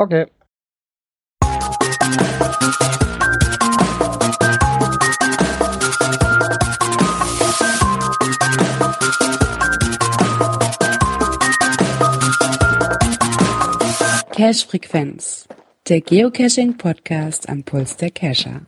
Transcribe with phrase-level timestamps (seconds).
[0.00, 0.24] Okay.
[14.32, 15.46] Cache Frequenz,
[15.86, 18.62] der Geocaching Podcast am Puls der Cacher.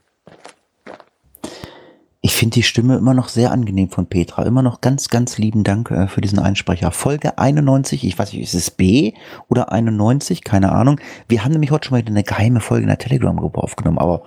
[2.43, 4.43] Ich finde die Stimme immer noch sehr angenehm von Petra.
[4.43, 6.91] Immer noch ganz, ganz lieben Dank äh, für diesen Einsprecher.
[6.91, 9.13] Folge 91, ich weiß nicht, ist es B
[9.49, 10.43] oder 91?
[10.43, 11.01] Keine Ahnung.
[11.29, 14.25] Wir haben nämlich heute schon mal eine geheime Folge in der Telegram-Gruppe aufgenommen, aber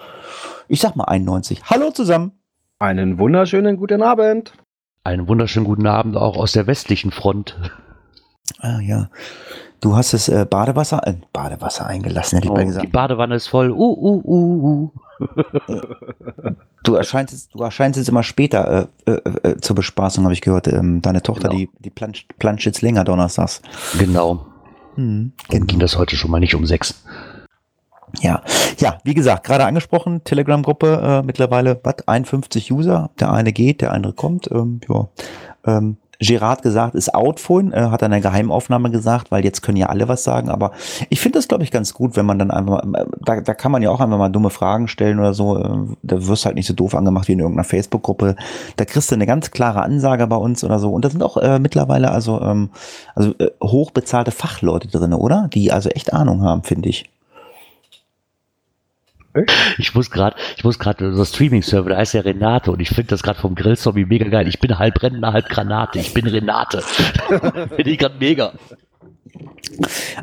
[0.69, 1.63] ich sag mal 91.
[1.65, 2.31] Hallo zusammen.
[2.79, 4.53] Einen wunderschönen guten Abend.
[5.03, 7.59] Einen wunderschönen guten Abend auch aus der westlichen Front.
[8.59, 9.09] Ah ja.
[9.81, 12.91] Du hast das äh, Badewasser, äh, Badewasser eingelassen, hätte ich Oh, mal die gesagt.
[12.93, 13.71] Badewanne ist voll.
[13.71, 14.91] Uh, uh, uh, uh.
[16.83, 20.41] Du erscheinst jetzt, du erscheinst jetzt immer später äh, äh, äh, zur Bespaßung, habe ich
[20.41, 20.67] gehört.
[20.67, 21.59] Ähm, deine Tochter, Genau.
[21.59, 23.61] die, die planscht, planscht jetzt länger donnerstags.
[23.97, 24.45] Genau.
[24.95, 27.03] Hm, Dann ging das heute schon mal nicht um sechs.
[28.21, 28.41] Ja,
[28.77, 33.91] ja, wie gesagt, gerade angesprochen, Telegram-Gruppe, äh, mittlerweile, was, 51 User, der eine geht, der
[33.91, 35.09] andere kommt, ähm, ja.
[35.65, 39.61] Ähm, Gerard gesagt, ist out vorhin, äh, hat er in der Geheimaufnahme gesagt, weil jetzt
[39.61, 40.71] können ja alle was sagen, aber
[41.09, 43.71] ich finde das, glaube ich, ganz gut, wenn man dann einfach, mal- da, da kann
[43.71, 45.69] man ja auch einfach mal dumme Fragen stellen oder so, äh,
[46.03, 48.35] da wirst du halt nicht so doof angemacht wie in irgendeiner Facebook-Gruppe,
[48.75, 51.37] da kriegst du eine ganz klare Ansage bei uns oder so und da sind auch
[51.37, 52.69] äh, mittlerweile also, ähm,
[53.15, 55.49] also äh, hochbezahlte Fachleute drin, oder?
[55.53, 57.09] Die also echt Ahnung haben, finde ich.
[59.77, 63.09] Ich muss gerade, ich muss gerade unser Streaming-Server, da heißt ja Renate und ich finde
[63.09, 64.47] das gerade vom Grillzombie mega geil.
[64.47, 65.99] Ich bin halb Rentner, halb Granate.
[65.99, 66.81] Ich bin Renate.
[67.29, 68.53] finde ich gerade mega.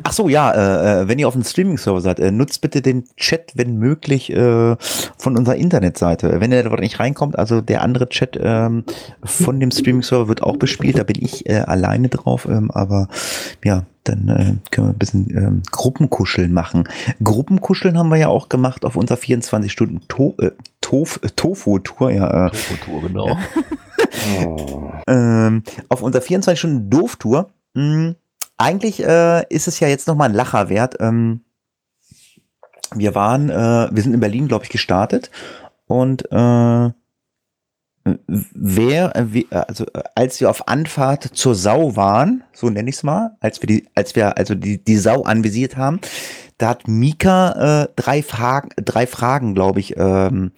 [0.03, 3.03] Ach so, ja, äh, äh, wenn ihr auf dem Streaming-Server seid, äh, nutzt bitte den
[3.17, 4.75] Chat, wenn möglich, äh,
[5.17, 6.39] von unserer Internetseite.
[6.39, 8.83] Wenn ihr dort nicht reinkommt, also der andere Chat ähm,
[9.23, 13.07] von dem Streaming-Server wird auch bespielt, da bin ich äh, alleine drauf, ähm, aber
[13.63, 16.89] ja, dann äh, können wir ein bisschen ähm, Gruppenkuscheln machen.
[17.23, 23.01] Gruppenkuscheln haben wir ja auch gemacht auf unserer 24-Stunden-Tofu-Tour, äh, Tof, äh, Tofu-Tour, ja, Tofu-Tour,
[23.03, 23.37] genau.
[25.07, 27.49] ähm, auf unserer 24-Stunden-Doof-Tour.
[28.57, 30.95] Eigentlich äh, ist es ja jetzt nochmal ein Lacher wert.
[30.99, 31.41] Ähm,
[32.95, 35.31] wir waren, äh, wir sind in Berlin, glaube ich, gestartet.
[35.87, 36.91] Und äh,
[38.27, 39.15] wer,
[39.51, 43.67] also als wir auf Anfahrt zur Sau waren, so nenne ich es mal, als wir
[43.67, 45.99] die, als wir also die, die Sau anvisiert haben,
[46.57, 50.51] da hat Mika äh, drei Fragen, drei Fragen, glaube ich, ähm,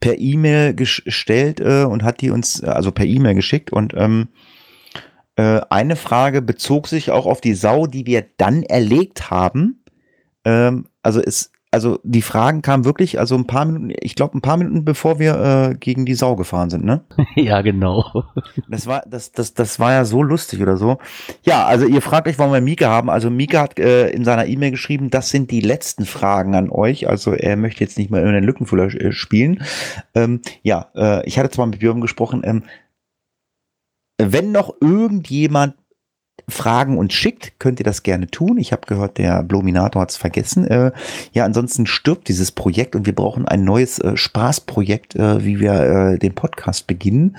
[0.00, 4.51] per E-Mail gestellt äh, und hat die uns also per E-Mail geschickt und ähm, äh,
[5.36, 9.82] eine Frage bezog sich auch auf die Sau, die wir dann erlegt haben.
[10.44, 14.42] Ähm, also es, also die Fragen kamen wirklich, also ein paar Minuten, ich glaube ein
[14.42, 17.02] paar Minuten bevor wir äh, gegen die Sau gefahren sind, ne?
[17.34, 18.24] ja, genau.
[18.68, 20.98] Das war, das, das, das war ja so lustig oder so.
[21.44, 23.08] Ja, also ihr fragt euch, warum wir Mika haben.
[23.08, 27.08] Also Mika hat äh, in seiner E-Mail geschrieben, das sind die letzten Fragen an euch.
[27.08, 29.62] Also er möchte jetzt nicht mehr irgendeinen Lückenfüller äh, spielen.
[30.14, 32.64] Ähm, ja, äh, ich hatte zwar mit Björn gesprochen, ähm,
[34.30, 35.74] wenn noch irgendjemand
[36.48, 38.58] Fragen uns schickt, könnt ihr das gerne tun.
[38.58, 40.66] Ich habe gehört, der Blominator hat es vergessen.
[40.66, 40.92] Äh,
[41.32, 45.72] ja, ansonsten stirbt dieses Projekt und wir brauchen ein neues äh, Spaßprojekt, äh, wie wir
[45.72, 47.36] äh, den Podcast beginnen.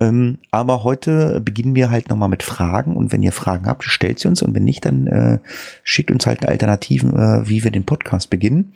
[0.00, 4.18] Ähm, aber heute beginnen wir halt nochmal mit Fragen und wenn ihr Fragen habt, stellt
[4.18, 5.38] sie uns und wenn nicht, dann äh,
[5.84, 8.74] schickt uns halt Alternativen, äh, wie wir den Podcast beginnen.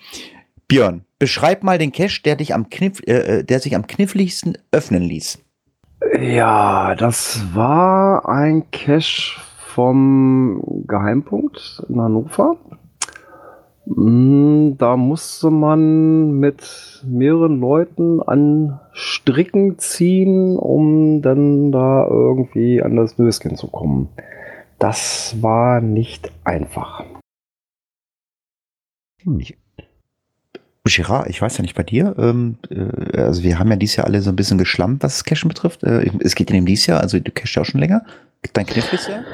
[0.69, 5.39] Björn, beschreib mal den Cache, der dich am Kniff, der sich am kniffligsten öffnen ließ.
[6.15, 9.41] Ja, das war ein Cache
[9.75, 12.57] vom Geheimpunkt in Hannover.
[13.87, 22.97] Mm, Da musste man mit mehreren Leuten an Stricken ziehen, um dann da irgendwie an
[22.97, 24.09] das Nöschen zu kommen.
[24.79, 27.05] Das war nicht einfach.
[30.89, 32.15] Gerard, ich weiß ja nicht bei dir.
[32.19, 35.25] Ähm, äh, also wir haben ja dieses Jahr alle so ein bisschen geschlampt, was das
[35.25, 35.83] Cashen betrifft.
[35.83, 38.05] Äh, es geht in dem dieses Jahr, also du cashst ja auch schon länger.
[38.53, 39.25] Dein kniffliges Jahr?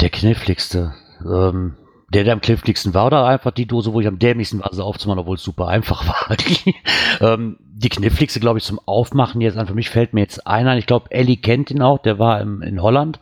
[0.00, 0.94] Der kniffligste.
[1.24, 1.74] Ähm,
[2.12, 4.84] der, der am kniffligsten war, oder einfach die Dose, wo ich am dämlichsten war, sie
[4.84, 6.36] aufzumachen, obwohl es super einfach war.
[6.36, 6.74] Die,
[7.20, 9.66] ähm, die kniffligste, glaube ich, zum Aufmachen jetzt an.
[9.66, 10.78] Für mich fällt mir jetzt einer ein.
[10.78, 13.20] Ich glaube, Ellie kennt ihn auch, der war im, in Holland.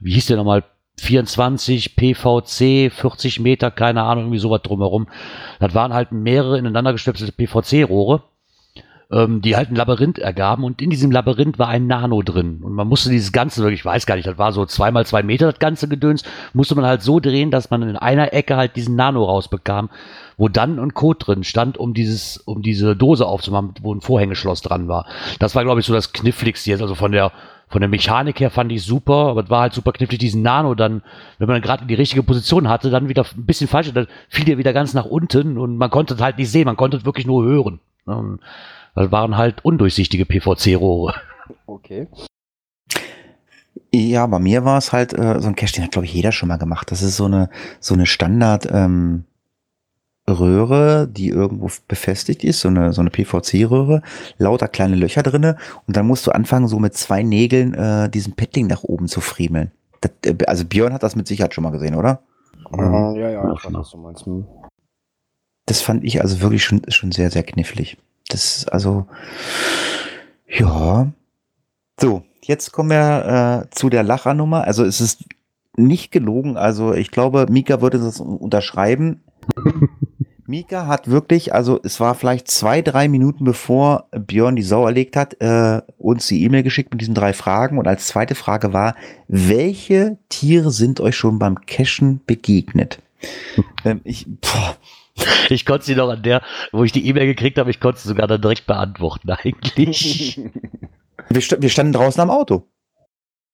[0.00, 0.64] Wie hieß der nochmal?
[1.00, 5.08] 24 PVC, 40 Meter, keine Ahnung, irgendwie sowas drumherum.
[5.58, 8.22] Das waren halt mehrere ineinander gestöpselte PVC-Rohre,
[9.10, 12.60] ähm, die halt ein Labyrinth ergaben und in diesem Labyrinth war ein Nano drin.
[12.62, 15.50] Und man musste dieses Ganze ich weiß gar nicht, das war so zweimal zwei Meter
[15.50, 18.94] das ganze Gedöns, musste man halt so drehen, dass man in einer Ecke halt diesen
[18.94, 19.90] Nano rausbekam,
[20.36, 24.62] wo dann ein Code drin stand, um dieses, um diese Dose aufzumachen, wo ein Vorhängeschloss
[24.62, 25.06] dran war.
[25.38, 27.32] Das war, glaube ich, so das Kniffligste jetzt, also von der
[27.70, 30.74] von der Mechanik her fand ich super, aber es war halt super knifflig, diesen Nano
[30.74, 31.02] dann,
[31.38, 34.58] wenn man gerade die richtige Position hatte, dann wieder ein bisschen falsch, dann fiel der
[34.58, 37.26] wieder ganz nach unten und man konnte es halt nicht sehen, man konnte es wirklich
[37.26, 37.78] nur hören.
[38.06, 38.40] Und
[38.96, 41.14] das waren halt undurchsichtige PVC-Rohre.
[41.66, 42.08] Okay.
[43.92, 46.32] Ja, bei mir war es halt äh, so ein Cache, den hat glaube ich jeder
[46.32, 46.90] schon mal gemacht.
[46.90, 49.24] Das ist so eine so eine Standard ähm,
[50.38, 54.02] Röhre, die irgendwo befestigt ist, so eine so eine PVC-Röhre,
[54.38, 55.56] lauter kleine Löcher drinne
[55.86, 59.20] und dann musst du anfangen so mit zwei Nägeln äh, diesen Padding nach oben zu
[59.20, 59.70] friemeln.
[60.00, 62.20] Das, äh, also Björn hat das mit Sicherheit schon mal gesehen, oder?
[62.72, 64.26] Ja, ja, ja, ich weiß, was du meinst.
[64.26, 64.46] Hm.
[65.66, 67.96] Das fand ich also wirklich schon schon sehr sehr knifflig.
[68.28, 69.06] Das ist also
[70.48, 71.12] ja.
[72.00, 74.64] So, jetzt kommen wir äh, zu der Lachernummer.
[74.64, 75.24] Also es ist
[75.76, 76.56] nicht gelogen.
[76.56, 79.22] Also ich glaube, Mika würde das unterschreiben.
[80.50, 85.16] Mika hat wirklich, also es war vielleicht zwei, drei Minuten bevor Björn die Sau erlegt
[85.16, 87.78] hat, äh, uns die E-Mail geschickt mit diesen drei Fragen.
[87.78, 88.96] Und als zweite Frage war,
[89.28, 93.00] welche Tiere sind euch schon beim Cashen begegnet?
[93.84, 94.76] ähm, ich, boah,
[95.48, 96.42] Ich konnte sie noch an der,
[96.72, 100.40] wo ich die E-Mail gekriegt habe, ich konnte sie sogar dann direkt beantworten eigentlich.
[101.28, 102.66] wir, sta wir standen draußen am Auto.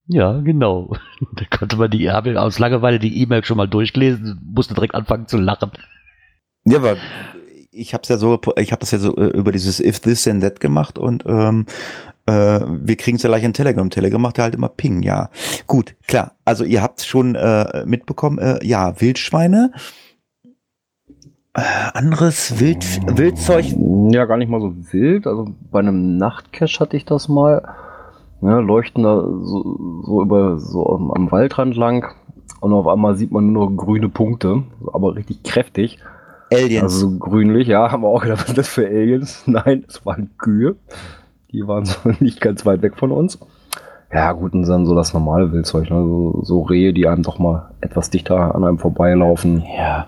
[0.07, 0.97] ja, genau.
[1.35, 5.27] Da konnte man die, habe aus Langeweile die E-Mail schon mal durchgelesen, musste direkt anfangen
[5.27, 5.71] zu lachen.
[6.67, 6.97] Ja, aber
[7.71, 10.41] ich habe ja so, ich habe das ja so äh, über dieses If This Then
[10.41, 11.67] That gemacht und ähm,
[12.27, 13.89] äh, wir kriegen es ja gleich in Telegram.
[13.89, 15.31] Telegram macht ja halt immer Ping, ja.
[15.67, 16.33] Gut, klar.
[16.45, 19.73] Also ihr habt schon äh, mitbekommen, äh, ja, Wildschweine.
[21.55, 21.63] Äh,
[21.95, 22.85] anderes Wild,
[23.17, 23.67] Wildzeug.
[24.11, 25.27] Ja, gar nicht mal so wild.
[25.27, 27.63] Also bei einem Nachtcache hatte ich das mal.
[28.43, 32.15] Ja, leuchten da so, so über so am, am Waldrand lang
[32.61, 35.99] und auf einmal sieht man nur noch grüne Punkte, aber richtig kräftig.
[36.53, 36.83] Aliens.
[36.83, 39.43] Also so grünlich, ja, haben wir auch gedacht, was ist das für Aliens?
[39.47, 40.77] Nein, es waren Kühe.
[41.53, 43.39] Die waren so nicht ganz weit weg von uns.
[44.13, 45.97] Ja, gut, und dann so das normale Wildzeug, ne?
[45.97, 49.65] so, so Rehe, die einem doch mal etwas dichter an einem vorbeilaufen.
[49.77, 50.07] Ja.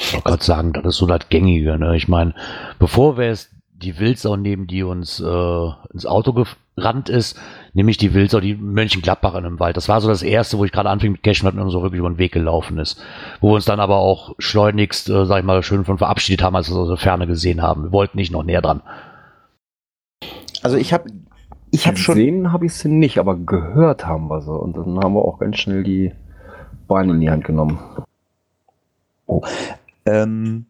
[0.00, 1.78] Ich wollte gerade sagen, das ist so das Gängige.
[1.78, 1.96] Ne?
[1.96, 2.34] Ich meine,
[2.78, 6.46] bevor wir es die Wildsau nehmen, die uns äh, ins Auto
[6.76, 7.38] gerannt ist,
[7.76, 9.76] nämlich die Wildsau, die Mönchengladbach in einem Wald.
[9.76, 12.08] Das war so das erste, wo ich gerade anfing mit Cashen und so wirklich über
[12.08, 13.00] den Weg gelaufen ist.
[13.40, 16.56] Wo wir uns dann aber auch schleunigst, äh, sag ich mal, schön von verabschiedet haben,
[16.56, 17.84] als wir es aus der Ferne gesehen haben.
[17.84, 18.80] Wir wollten nicht noch näher dran.
[20.62, 21.10] Also ich habe
[21.70, 24.52] ich habe schon Gesehen habe ich sie nicht, aber gehört haben wir sie.
[24.52, 26.12] Und dann haben wir auch ganz schnell die
[26.88, 27.78] Beine in die Hand genommen.
[30.06, 30.66] Ähm,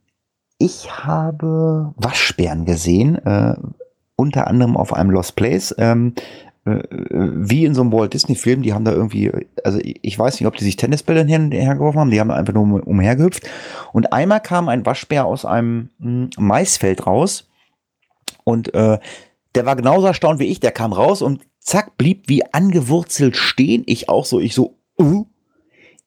[0.58, 3.54] ich habe Waschbären gesehen, äh,
[4.16, 5.72] unter anderem auf einem Lost Place.
[5.78, 9.30] Ähm, äh, wie in so einem Walt Disney Film, die haben da irgendwie,
[9.62, 12.72] also ich weiß nicht, ob die sich Tennisbälle hergeworfen haben, die haben einfach nur um,
[12.74, 13.48] umhergehüpft.
[13.92, 17.48] Und einmal kam ein Waschbär aus einem mh, Maisfeld raus
[18.42, 18.98] und äh,
[19.54, 23.84] der war genauso erstaunt wie ich, der kam raus und zack, blieb wie angewurzelt stehen.
[23.86, 25.26] Ich auch so, ich so, uh.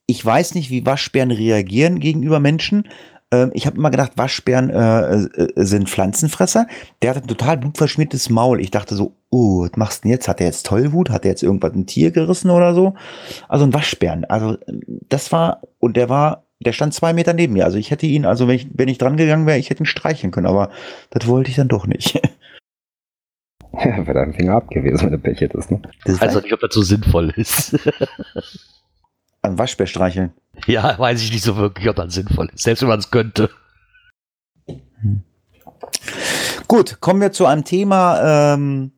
[0.05, 2.87] Ich weiß nicht, wie Waschbären reagieren gegenüber Menschen.
[3.31, 6.67] Ähm, ich habe immer gedacht, Waschbären äh, äh, sind Pflanzenfresser.
[7.01, 8.59] Der hatte ein total blutverschmiertes Maul.
[8.59, 10.27] Ich dachte so, oh, was machst du denn jetzt?
[10.27, 11.09] Hat er jetzt Tollwut?
[11.09, 12.95] Hat er jetzt irgendwas ein Tier gerissen oder so?
[13.47, 14.25] Also ein Waschbären.
[14.25, 14.57] Also
[15.07, 17.65] das war, und der war, der stand zwei Meter neben mir.
[17.65, 19.87] Also ich hätte ihn, also wenn ich, wenn ich dran gegangen wäre, ich hätte ihn
[19.87, 20.69] streicheln können, aber
[21.11, 22.19] das wollte ich dann doch nicht.
[23.71, 25.81] Wäre dein Finger ab gewesen, wenn du Pech hättest, ne?
[26.03, 27.77] Das Also war nicht, ob das so sinnvoll ist.
[29.43, 30.33] ein Waschbär streicheln.
[30.65, 32.63] ja, weiß ich nicht so wirklich, ob das sinnvoll ist.
[32.63, 33.49] Selbst wenn man es könnte.
[36.67, 38.91] Gut, kommen wir zu einem Thema, ähm,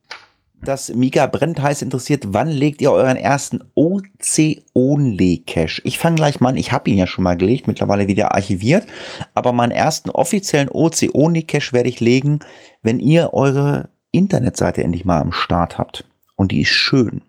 [0.63, 2.23] das Mika brennt heiß interessiert.
[2.27, 5.81] Wann legt ihr euren ersten OC-Only-Cache?
[5.83, 6.57] Ich fange gleich mal an.
[6.57, 8.85] Ich habe ihn ja schon mal gelegt, mittlerweile wieder archiviert.
[9.33, 12.39] Aber meinen ersten offiziellen OC-Only-Cache werde ich legen,
[12.81, 16.05] wenn ihr eure Internetseite endlich mal am Start habt.
[16.35, 17.21] Und die ist schön.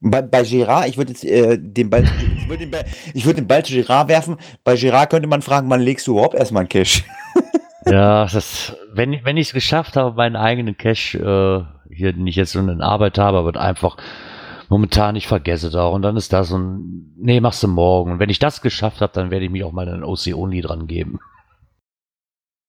[0.00, 2.04] Bei, bei Gerard, ich würde jetzt äh, den Ball,
[2.38, 4.36] ich würde den, Ball- ich würde den Ball zu Gerard werfen.
[4.62, 7.02] Bei Gerard könnte man fragen, wann legst du überhaupt erstmal einen Cache?
[7.88, 12.36] Ja, das, wenn, ich- wenn ich es geschafft habe, meinen eigenen Cache, äh, hier nicht
[12.36, 13.96] jetzt so in Arbeit habe, aber einfach
[14.68, 18.12] momentan, ich vergesse da und dann ist das und nee, machst du morgen.
[18.12, 20.60] Und wenn ich das geschafft habe, dann werde ich mich auch mal an OC Only
[20.60, 21.18] dran geben.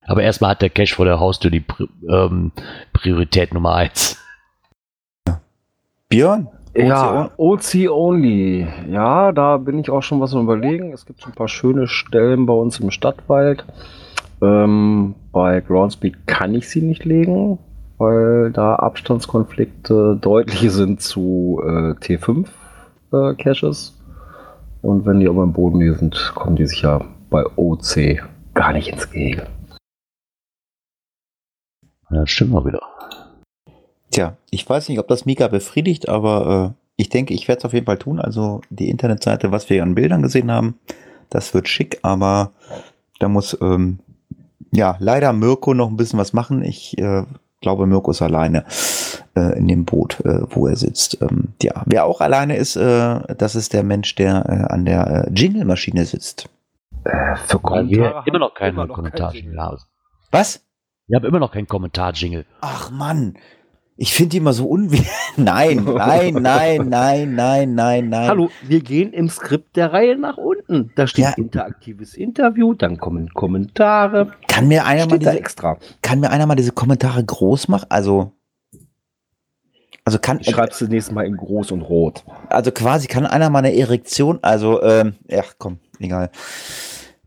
[0.06, 2.52] Aber erstmal hat der Cache vor der Haustür die Pri ähm,
[2.94, 4.18] Priorität Nummer eins.
[6.08, 6.48] Björn?
[6.74, 8.68] Ja, OC Only.
[8.90, 10.94] Ja, da bin ich auch schon was am überlegen.
[10.94, 13.66] Es gibt so ein paar schöne Stellen bei uns im Stadtwald.
[14.42, 17.58] Ähm, bei Groundspeed kann ich sie nicht legen,
[17.98, 22.48] weil da Abstandskonflikte deutlich sind zu äh, T5
[23.12, 23.92] äh.
[24.82, 28.22] Und wenn die aber im Boden sind, kommen die sicher bei OC
[28.54, 29.48] gar nicht ins Gehege.
[32.10, 32.82] Ja, das stimmt mal wieder.
[34.12, 37.66] Tja, ich weiß nicht, ob das Mika befriedigt, aber äh, ich denke, ich werde es
[37.66, 38.20] auf jeden Fall tun.
[38.20, 40.80] Also die Internetseite, was wir an Bildern gesehen haben,
[41.30, 42.52] das wird schick, aber
[43.20, 44.00] da muss ähm,
[44.72, 46.64] ja leider Mirko noch ein bisschen was machen.
[46.64, 47.24] Ich äh,
[47.62, 48.66] glaube, Mirko ist alleine
[49.36, 51.22] äh, in dem Boot, äh, wo er sitzt.
[51.22, 55.26] Ähm, ja, wer auch alleine ist, äh, das ist der Mensch, der äh, an der
[55.28, 56.50] äh, Jingle-Maschine sitzt.
[57.04, 59.78] Äh, für Weil wir Kommentare immer noch haben keinen Kommentar-Jingle haben.
[60.32, 60.64] Was?
[61.08, 62.46] Wir haben immer noch keinen Kommentar-Jingle.
[62.62, 63.38] Ach Mann,
[63.98, 65.04] ich finde die immer so unwi...
[65.38, 68.28] nein, nein, nein, nein, nein, nein, nein.
[68.30, 70.92] Hallo, wir gehen im Skript der Reihe nach unten.
[70.96, 71.34] Da steht Ja.
[71.36, 74.32] interaktives Interview, dann kommen Kommentare.
[74.48, 75.78] Kann mir einer mal diese, extra.
[76.02, 77.88] kann mir einer mal diese Kommentare groß machen?
[77.90, 78.32] Also,
[80.06, 82.24] also kann, Ich schreibe es das nächste Mal in groß und rot.
[82.50, 86.30] also quasi kann einer mal eine Erektion, also, ähm, ja, komm, egal.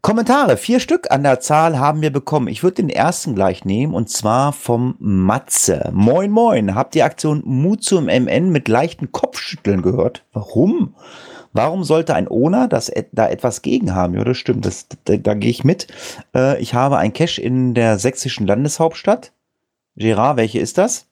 [0.02, 2.48] Kommentare, vier Stück an der Zahl haben wir bekommen.
[2.48, 5.90] Ich würde den ersten gleich nehmen und zwar vom Matze.
[5.92, 6.74] Moin, moin.
[6.74, 10.24] Habt ihr Aktion Mut zum MN mit leichten Kopfschütteln gehört?
[10.32, 10.94] Warum?
[11.52, 14.14] Warum sollte ein Owner das et da etwas gegen haben?
[14.14, 15.88] Ja, das stimmt, das, da, da gehe ich mit.
[16.34, 19.32] Äh, ich habe ein Cash in der sächsischen Landeshauptstadt.
[19.96, 21.08] Gerard, welche ist das?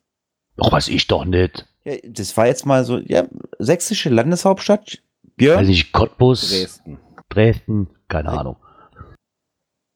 [0.56, 1.66] Doch, weiß ich doch nicht.
[1.84, 3.24] Ja, das war jetzt mal so, ja,
[3.58, 5.02] sächsische Landeshauptstadt.
[5.36, 5.60] Björn?
[5.60, 6.98] Weiß ich, Cottbus, Dresden.
[7.28, 8.56] Dresden, keine Ahnung.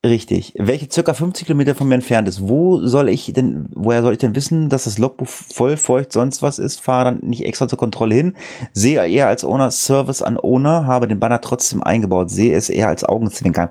[0.04, 0.54] Richtig.
[0.59, 2.49] Welche circa 50 Kilometer von mir entfernt ist.
[2.49, 6.42] Wo soll ich denn, woher soll ich denn wissen, dass das Logbuch voll feucht sonst
[6.42, 6.80] was ist?
[6.80, 8.35] Fahre dann nicht extra zur Kontrolle hin.
[8.73, 12.30] Sehe eher als Owner Service an Owner, habe den Banner trotzdem eingebaut.
[12.30, 13.68] Sehe es eher als Augenzwinkern.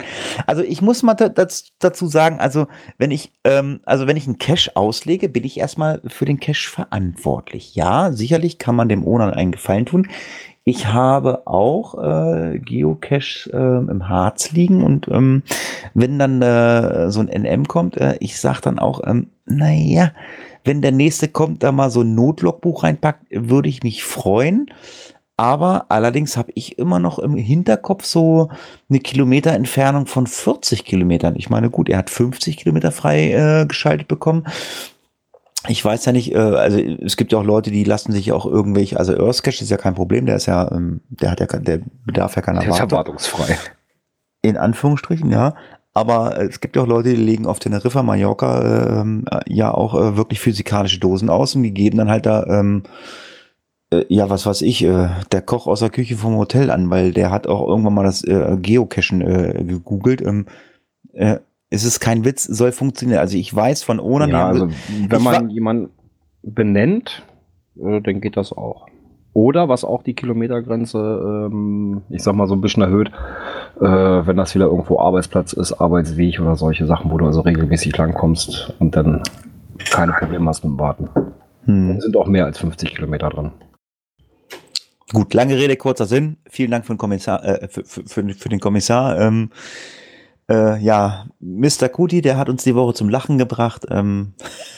[0.47, 4.71] Also ich muss mal dazu sagen, also wenn ich, ähm, also wenn ich einen Cache
[4.77, 7.75] auslege, bin ich erstmal für den Cache verantwortlich.
[7.75, 10.07] Ja, sicherlich kann man dem Owner einen Gefallen tun.
[10.63, 15.41] Ich habe auch äh, Geocache ähm, im Harz liegen und ähm,
[15.95, 20.11] wenn dann äh, so ein NM kommt, äh, ich sag dann auch, ähm, naja,
[20.63, 24.67] wenn der nächste kommt, da mal so ein Notlogbuch reinpackt, würde ich mich freuen.
[25.35, 28.49] Aber allerdings habe ich immer noch im Hinterkopf so
[28.87, 31.35] eine Kilometerentfernung von 40 Kilometern.
[31.35, 34.45] Ich meine, gut, er hat 50 Kilometer frei äh, bekommen.
[35.67, 38.45] Ich weiß ja nicht, äh, also es gibt ja auch Leute, die lassen sich auch
[38.45, 41.81] irgendwelche, also Earthcache ist ja kein Problem, der ist ja, ähm, der hat ja, der
[42.05, 42.89] bedarf ja keiner Der ist Wartung.
[42.91, 43.57] erwartungsfrei.
[44.41, 45.53] In Anführungsstrichen, ja.
[45.93, 49.71] Aber äh, es gibt ja auch Leute, die legen auf Teneriffa, Mallorca ähm, äh, ja
[49.71, 52.83] auch äh, wirklich physikalische Dosen aus und die geben dann halt da, ähm,
[53.91, 57.11] äh, ja, was weiß ich, äh, der Koch aus der Küche vom Hotel an, weil
[57.11, 60.21] der hat auch irgendwann mal das äh, Geocachen äh, gegoogelt.
[60.21, 60.47] Ähm,
[61.13, 61.37] äh,
[61.71, 63.19] es ist kein Witz, soll funktionieren.
[63.19, 64.67] Also ich weiß von Onan, die Ja, also
[65.07, 65.89] wenn man jemanden
[66.43, 67.25] benennt,
[67.81, 68.87] äh, dann geht das auch.
[69.33, 73.09] Oder was auch die Kilometergrenze, ähm, ich sag mal, so ein bisschen erhöht,
[73.79, 77.95] äh, wenn das wieder irgendwo Arbeitsplatz ist, Arbeitsweg oder solche Sachen, wo du also regelmäßig
[77.95, 79.23] langkommst und dann
[79.89, 81.09] keine Probleme hast mit dem Warten.
[81.63, 81.87] hm.
[81.87, 83.53] Dann sind auch mehr als 50 Kilometer dran.
[85.13, 86.35] Gut, lange Rede, kurzer Sinn.
[86.49, 89.17] Vielen Dank für den Kommissar, äh, für, für, für den Kommissar.
[89.17, 89.51] Ähm,
[90.51, 91.87] äh, ja, Mr.
[91.89, 93.85] Kuti, der hat uns die Woche zum Lachen gebracht.
[93.89, 94.33] Ähm,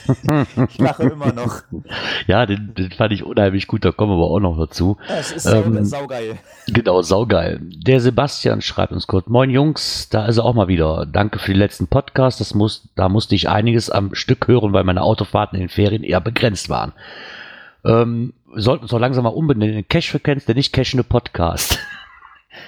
[0.69, 1.61] ich lache immer noch.
[2.27, 4.97] Ja, den, den fand ich unheimlich gut, da kommen wir aber auch noch dazu.
[5.07, 6.37] Es ist Ähm, saugeil.
[6.67, 7.59] Genau, saugeil.
[7.61, 11.05] Der Sebastian schreibt uns kurz, moin Jungs, da ist er auch mal wieder.
[11.05, 14.83] Danke für die letzten Podcasts, das muss, da musste ich einiges am Stück hören, weil
[14.83, 16.93] meine Autofahrten in den Ferien eher begrenzt waren.
[17.83, 21.79] Ähm, wir sollten uns doch langsam mal umbenennen Cash-Frequenz, der nicht cachende Podcast.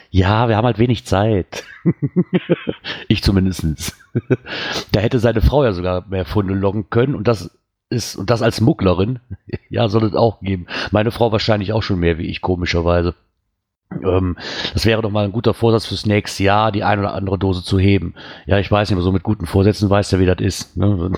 [0.09, 1.63] Ja, wir haben halt wenig Zeit.
[3.07, 3.97] ich zumindestens.
[4.91, 7.57] da hätte seine Frau ja sogar mehr Funde loggen können und das
[7.89, 9.19] ist, und das als Mugglerin.
[9.69, 10.67] ja, soll es auch geben.
[10.91, 13.15] Meine Frau wahrscheinlich auch schon mehr wie ich, komischerweise.
[14.03, 14.35] Ähm,
[14.73, 17.63] das wäre doch mal ein guter Vorsatz fürs nächste Jahr, die ein oder andere Dose
[17.63, 18.15] zu heben.
[18.45, 20.77] Ja, ich weiß nicht, aber so mit guten Vorsätzen weiß ja, wie das ist.
[20.77, 21.11] Ne?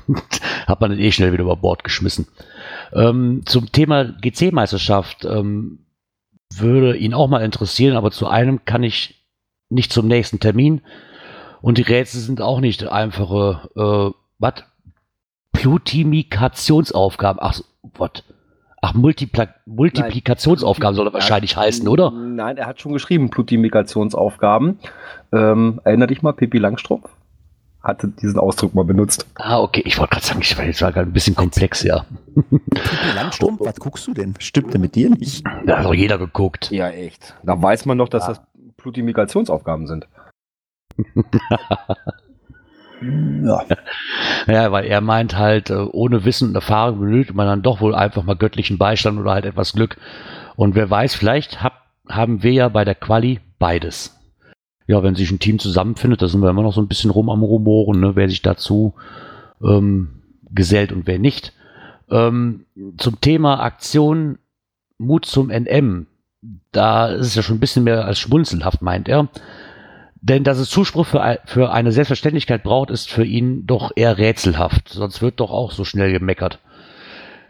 [0.68, 2.28] Hat man eh schnell wieder über Bord geschmissen.
[2.94, 5.80] Ähm, zum Thema GC-Meisterschaft ähm,
[6.54, 9.26] würde ihn auch mal interessieren, aber zu einem kann ich
[9.70, 10.82] nicht zum nächsten Termin.
[11.62, 14.64] Und die Rätsel sind auch nicht einfache, äh, was?
[15.52, 17.40] Plutimikationsaufgaben.
[17.42, 18.24] Ach, was?
[18.82, 22.12] Ach, Multipla Multiplikationsaufgaben soll er wahrscheinlich heißen, oder?
[22.12, 24.80] Nein, er hat schon geschrieben, Plutimikationsaufgaben.
[25.34, 27.10] Ähm, erinner dich mal, Pippi Langstrumpf
[27.88, 29.26] hatte diesen Ausdruck mal benutzt.
[29.36, 29.82] Ah, okay.
[29.86, 32.06] Ich wollte gerade sagen, ich war jetzt war gerade ein bisschen komplex, ja.
[32.36, 34.36] Pippi Langstrumpf, was guckst du denn?
[34.40, 35.44] Stimmt denn mit dir nicht?
[35.66, 36.70] Da hat doch jeder geguckt.
[36.70, 37.36] Ja, echt.
[37.44, 38.42] Da weiß man doch, dass das
[38.76, 40.08] Plutimikationsaufgaben sind.
[43.00, 43.64] Ja.
[44.48, 47.94] Ja, weil er meint halt, äh, ohne Wissen und Erfahrung benötigt man dann doch wohl
[47.94, 49.98] einfach mal göttlichen Beistand oder halt etwas Glück.
[50.56, 51.74] Und wer weiß, vielleicht hab,
[52.10, 54.18] haben wir ja bei der Quali beides.
[54.88, 57.30] Ja, wenn sich ein Team zusammenfindet, da sind wir immer noch so ein bisschen rum
[57.30, 58.94] am Rumoren, ne, wer sich dazu
[59.62, 60.10] ähm,
[60.50, 61.54] gesellt und wer nicht.
[62.10, 62.66] Ähm,
[62.98, 64.40] zum Thema Aktion
[64.98, 66.08] Mut zum NM.
[66.72, 69.28] Da ist es ja schon ein bisschen mehr als schmunzelhaft, meint er.
[70.22, 74.90] Denn dass es Zuspruch für, für eine Selbstverständlichkeit braucht, ist für ihn doch eher rätselhaft.
[74.90, 76.60] Sonst wird doch auch so schnell gemeckert.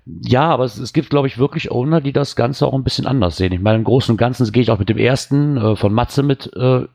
[0.05, 3.05] Ja, aber es, es gibt, glaube ich, wirklich Owner, die das Ganze auch ein bisschen
[3.05, 3.51] anders sehen.
[3.51, 6.23] Ich meine, im Großen und Ganzen gehe ich auch mit dem ersten äh, von Matze
[6.23, 6.85] mit, äh,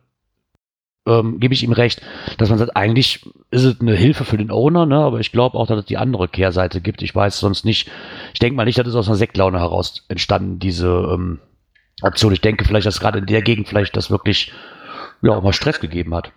[1.07, 2.01] ähm, gebe ich ihm recht,
[2.39, 4.99] dass man sagt, eigentlich ist es eine Hilfe für den Owner, ne?
[4.99, 7.03] aber ich glaube auch, dass es die andere Kehrseite gibt.
[7.03, 7.91] Ich weiß sonst nicht,
[8.33, 11.41] ich denke mal nicht, dass es aus einer Sektlaune heraus entstanden, diese ähm,
[12.03, 12.33] Aktion.
[12.33, 14.53] Ich denke vielleicht, dass gerade in der Gegend vielleicht das wirklich
[15.23, 16.33] ja auch mal Stress gegeben hat.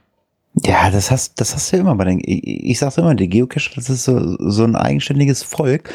[0.64, 3.28] Ja, das hast, das hast du ja immer bei den, ich, ich sag's immer, die
[3.28, 5.94] Geocacher, das ist so, so ein eigenständiges Volk.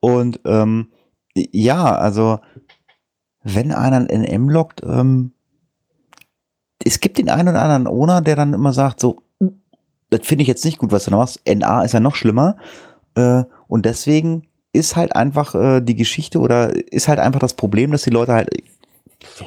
[0.00, 0.88] Und ähm,
[1.34, 2.40] ja, also
[3.42, 5.32] wenn einer ein NM lockt, ähm,
[6.84, 9.22] es gibt den einen oder anderen Owner, der dann immer sagt, so,
[10.10, 11.40] das finde ich jetzt nicht gut, was du da machst.
[11.46, 12.56] NA ist ja noch schlimmer.
[13.14, 17.92] Äh, und deswegen ist halt einfach äh, die Geschichte oder ist halt einfach das Problem,
[17.92, 18.50] dass die Leute halt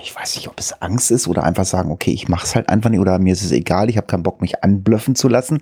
[0.04, 2.70] ich weiß nicht, ob es Angst ist oder einfach sagen, okay, ich mache es halt
[2.70, 5.62] einfach nicht oder mir ist es egal, ich habe keinen Bock, mich anblöffen zu lassen,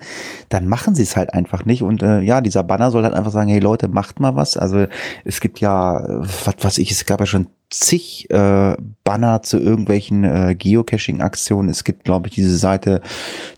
[0.49, 1.81] dann machen sie es halt einfach nicht.
[1.81, 4.57] Und äh, ja, dieser Banner soll halt einfach sagen, hey Leute, macht mal was.
[4.57, 4.85] Also
[5.23, 6.03] es gibt ja,
[6.45, 11.69] was weiß ich, es gab ja schon zig äh, Banner zu irgendwelchen äh, Geocaching-Aktionen.
[11.69, 13.01] Es gibt, glaube ich, diese Seite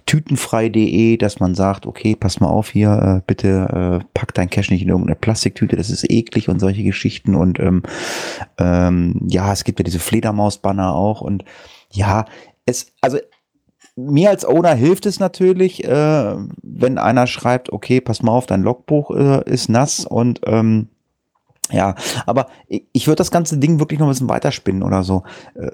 [0.06, 4.72] tütenfrei.de, dass man sagt, okay, pass mal auf hier, äh, bitte äh, pack dein Cache
[4.72, 7.34] nicht in irgendeine Plastiktüte, das ist eklig und solche Geschichten.
[7.34, 7.82] Und ähm,
[8.60, 11.22] ähm, ja, es gibt ja diese Fledermaus-Banner auch.
[11.22, 11.44] Und
[11.92, 12.26] ja,
[12.66, 13.18] es, also
[13.96, 18.62] mir als Owner hilft es natürlich, äh, wenn einer schreibt, okay, pass mal auf, dein
[18.62, 20.90] Logbuch äh, ist nass und ähm,
[21.72, 25.24] ja, aber ich würde das ganze Ding wirklich noch ein bisschen weiterspinnen oder so.
[25.56, 25.72] Äh,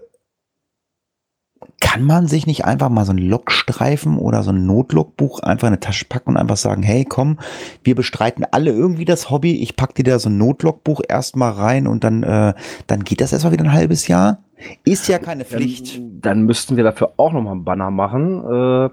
[1.82, 5.74] kann man sich nicht einfach mal so ein Logstreifen oder so ein Notlogbuch einfach in
[5.74, 7.40] eine Tasche packen und einfach sagen, hey, komm,
[7.84, 11.88] wir bestreiten alle irgendwie das Hobby, ich pack dir da so ein Notlogbuch erstmal rein
[11.88, 12.54] und dann, äh,
[12.88, 14.40] dann geht das erstmal wieder ein halbes Jahr?
[14.84, 15.98] Ist ja keine Pflicht.
[15.98, 18.90] Dann, dann müssten wir dafür auch nochmal einen Banner machen, äh,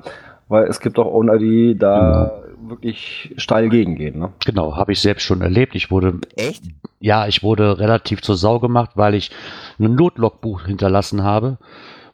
[0.48, 2.45] weil es gibt auch Owner, die da mhm.
[2.70, 4.18] Wirklich steil gegengehen.
[4.18, 4.32] Ne?
[4.44, 5.74] Genau, habe ich selbst schon erlebt.
[5.74, 6.62] Ich wurde echt
[7.00, 9.30] ja, ich wurde relativ zur Sau gemacht, weil ich
[9.78, 11.58] ein Notlogbuch hinterlassen habe.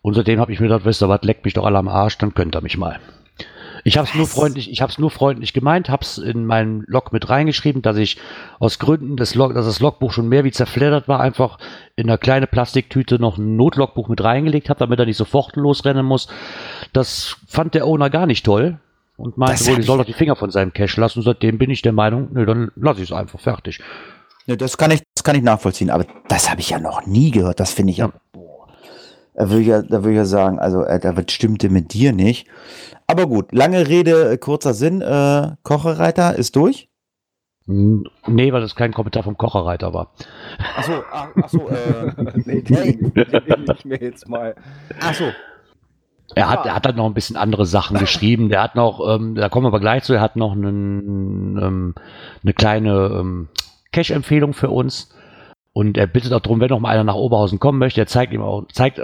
[0.03, 2.19] Und seitdem habe ich mir gedacht, wisst ihr was, leckt mich doch alle am Arsch,
[2.19, 2.99] dann könnt ihr mich mal.
[3.85, 6.85] Ich habe es nur freundlich, ich habe es nur freundlich gemeint, habe es in meinen
[6.87, 8.17] Log mit reingeschrieben, dass ich
[8.61, 11.59] aus Gründen des Log, dass das Logbuch schon mehr wie zerfleddert war, einfach
[11.97, 16.07] in einer kleine Plastiktüte noch ein Notlogbuch mit reingelegt habe, damit er nicht sofort losrennen
[16.07, 16.29] muss.
[16.93, 18.79] Das fand der Owner gar nicht toll
[19.23, 21.21] und meinte wohl, ich soll doch die Finger von seinem Cash lassen.
[21.21, 23.81] Und seitdem bin ich der Meinung, nö, dann lasse ich es einfach fertig.
[24.47, 27.31] Ja, das kann ich, das kann ich nachvollziehen, aber das habe ich ja noch nie
[27.31, 27.61] gehört.
[27.61, 28.13] Das finde ich ja.
[29.35, 32.13] Da würde ich ja, da würde ich ja sagen, also äh, da stimmte mit dir
[32.13, 32.49] nicht.
[33.07, 35.01] Aber gut, lange Rede, äh, kurzer Sinn.
[35.01, 36.89] Äh, Kochereiter ist durch.
[37.67, 40.13] Nee, weil das kein Kommentar vom Kocherreiter war.
[40.77, 42.13] Achso, ach, ach so, äh,
[42.45, 44.57] nee, den, den ich mir jetzt mal.
[45.01, 45.27] Achso.
[46.35, 48.49] Er hat, er hat dann noch ein bisschen andere Sachen geschrieben.
[48.49, 51.95] Der hat noch, ähm, da kommen wir aber gleich zu, er hat noch einen, ähm,
[52.43, 53.49] eine kleine ähm,
[53.93, 55.11] Cash-Empfehlung für uns.
[55.73, 58.33] Und er bittet auch darum, wenn noch mal einer nach Oberhausen kommen möchte, er zeigt
[58.33, 59.01] ihm auch, zeigt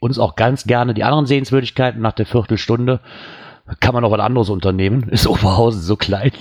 [0.00, 3.00] uns auch ganz gerne die anderen Sehenswürdigkeiten nach der Viertelstunde.
[3.80, 5.08] Kann man noch was anderes unternehmen.
[5.10, 6.32] Ist Oberhausen so klein?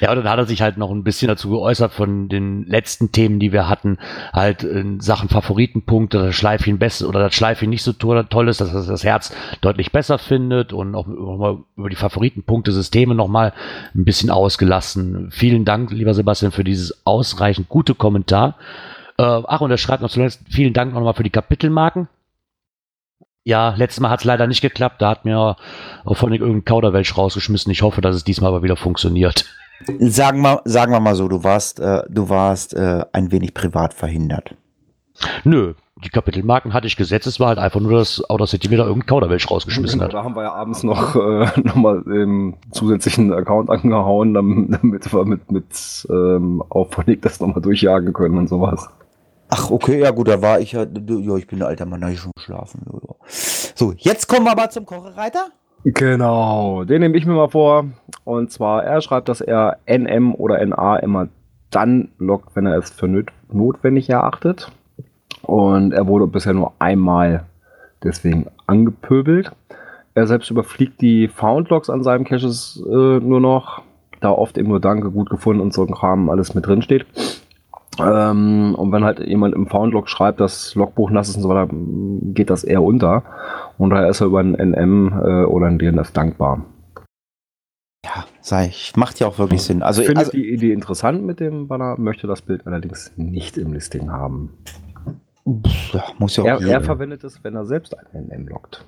[0.00, 3.12] Ja, und dann hat er sich halt noch ein bisschen dazu geäußert von den letzten
[3.12, 3.98] Themen, die wir hatten,
[4.32, 8.74] halt in Sachen Favoritenpunkte, das Schleifchen besser oder das Schleifchen nicht so toll ist, dass
[8.74, 13.52] er das Herz deutlich besser findet und auch über die Favoritenpunktesysteme nochmal
[13.94, 15.30] ein bisschen ausgelassen.
[15.30, 18.56] Vielen Dank, lieber Sebastian, für dieses ausreichend gute Kommentar.
[19.18, 22.08] Äh, ach, und er schreibt noch zuletzt, vielen Dank nochmal für die Kapitelmarken.
[23.48, 25.00] Ja, letztes Mal hat es leider nicht geklappt.
[25.00, 25.56] Da hat mir
[26.04, 27.72] auch von irgendein Kauderwelsch rausgeschmissen.
[27.72, 29.46] Ich hoffe, dass es diesmal aber wieder funktioniert.
[30.00, 33.94] Sagen wir, sagen wir mal so, du warst, äh, du warst äh, ein wenig privat
[33.94, 34.54] verhindert.
[35.44, 35.72] Nö,
[36.04, 37.26] die Kapitelmarken hatte ich gesetzt.
[37.26, 40.12] Es war halt einfach nur, dass Audacity mir da irgendein Kauderwelsch rausgeschmissen hat.
[40.12, 45.24] Da haben wir ja abends noch, äh, noch mal den zusätzlichen Account angehauen, damit wir
[45.24, 48.90] mit, mit ähm, Auphonic das nochmal durchjagen können und sowas.
[49.48, 52.08] Ach, okay, ja gut, da war ich ja, ja ich bin ein alter Mann, da
[52.08, 52.84] ich schon geschlafen.
[53.28, 55.46] So, jetzt kommen wir aber zum Kochereiter.
[55.84, 57.86] Genau, den nehme ich mir mal vor.
[58.24, 61.28] Und zwar, er schreibt, dass er NM oder NA immer
[61.70, 63.08] dann lockt, wenn er es für
[63.50, 64.70] notwendig erachtet.
[65.42, 67.44] Und er wurde bisher nur einmal
[68.02, 69.52] deswegen angepöbelt.
[70.14, 73.82] Er selbst überfliegt die Found-Logs an seinem Caches äh, nur noch,
[74.20, 77.06] da oft eben nur Danke, gut gefunden und so ein Kram alles mit drin steht.
[78.00, 81.68] Ähm, und wenn halt jemand im Found-Log schreibt, dass Logbuch nass ist und so weiter,
[82.34, 83.22] geht das eher unter.
[83.78, 86.64] Und daher ist er über ein NM äh, oder ein DNF dankbar.
[88.04, 89.82] Ja, sag ich, macht ja auch wirklich Sinn.
[89.82, 93.58] Also, Ich finde also die Idee interessant mit dem Banner, möchte das Bild allerdings nicht
[93.58, 94.58] im Listing haben.
[95.92, 98.84] ja, muss ja auch Er, er verwendet es, wenn er selbst einen NM lockt.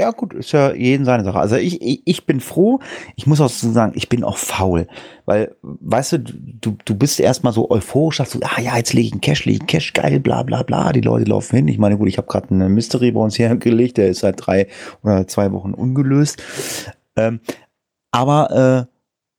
[0.00, 1.40] Ja, gut, ist ja jeden seine Sache.
[1.40, 2.78] Also ich, ich, ich bin froh,
[3.16, 4.86] ich muss auch so sagen, ich bin auch faul.
[5.26, 9.08] Weil, weißt du, du, du bist erstmal so euphorisch, sagst du, ah ja, jetzt lege
[9.08, 10.92] ich einen Cash, lege ich einen Cash, geil, bla bla bla.
[10.92, 11.68] Die Leute laufen hin.
[11.68, 14.68] Ich meine, gut, ich habe gerade einen Mystery bei uns hergelegt, der ist seit drei
[15.02, 16.40] oder zwei Wochen ungelöst.
[17.16, 17.40] Ähm,
[18.12, 18.97] aber äh,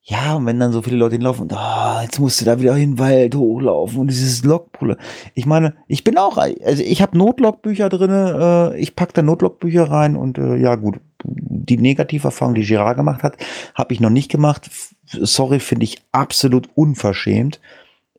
[0.10, 2.74] ja, und wenn dann so viele Leute hinlaufen und ah, jetzt musst du da wieder
[2.74, 4.96] hin, Wald hochlaufen und dieses Logbuch.
[5.36, 9.84] Ich meine, ich bin auch, also ich habe Notlogbücher drinne, äh, ich pack da Notlogbücher
[9.84, 13.38] rein und äh, ja gut, die Negativerfahrung, die Girard gemacht hat,
[13.76, 14.72] habe ich noch nicht gemacht.
[15.06, 17.60] Sorry, finde ich absolut unverschämt.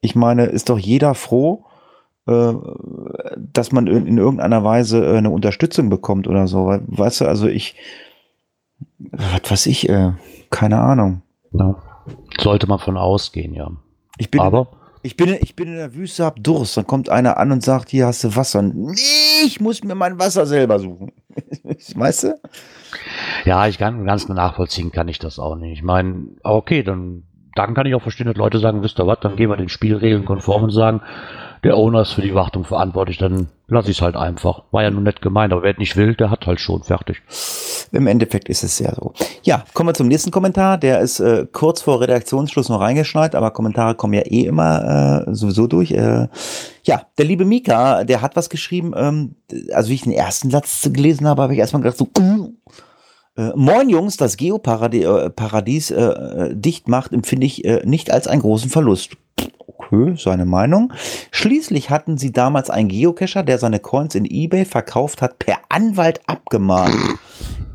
[0.00, 1.64] Ich meine, ist doch jeder froh,
[2.28, 2.52] äh,
[3.36, 6.66] dass man in, in irgendeiner Weise äh, eine Unterstützung bekommt oder so.
[6.86, 7.74] Weißt du, also ich,
[8.98, 10.12] was weiß ich, äh,
[10.50, 11.22] keine Ahnung.
[11.52, 11.76] Ja.
[12.38, 13.70] Sollte man von ausgehen, ja.
[14.18, 14.68] Ich bin, Aber
[15.02, 16.76] ich bin, ich bin in der Wüste, hab Durst.
[16.76, 18.60] Dann kommt einer an und sagt, hier hast du Wasser.
[18.62, 18.94] Nee,
[19.46, 21.12] ich muss mir mein Wasser selber suchen.
[21.94, 22.40] weißt du?
[23.44, 25.72] ja, ich kann ganz nachvollziehen, kann ich das auch nicht.
[25.72, 27.22] Ich meine, okay, dann,
[27.54, 29.68] dann kann ich auch verstehen, dass Leute sagen, wisst ihr was, dann gehen wir den
[29.68, 31.00] Spielregeln konform und sagen,
[31.64, 34.62] der Owner ist für die Wartung verantwortlich, dann lasse ich es halt einfach.
[34.70, 37.22] War ja nur nett gemeint, aber wer nicht will, der hat halt schon fertig.
[37.92, 39.12] Im Endeffekt ist es ja so.
[39.42, 40.78] Ja, kommen wir zum nächsten Kommentar.
[40.78, 45.34] Der ist äh, kurz vor Redaktionsschluss noch reingeschneit, aber Kommentare kommen ja eh immer äh,
[45.34, 45.90] sowieso durch.
[45.90, 46.28] Äh,
[46.84, 48.92] ja, der liebe Mika, der hat was geschrieben.
[48.96, 49.34] Ähm,
[49.72, 52.08] also wie ich den ersten Satz gelesen habe, habe ich erstmal gedacht so.
[53.36, 58.26] Äh, Moin Jungs, das Geoparadies Paradies, äh, äh, dicht macht, empfinde ich äh, nicht als
[58.26, 59.16] einen großen Verlust.
[59.66, 60.92] Okay, seine Meinung.
[61.30, 66.20] Schließlich hatten sie damals einen Geocacher, der seine Coins in eBay verkauft hat, per Anwalt
[66.26, 66.94] abgemahnt.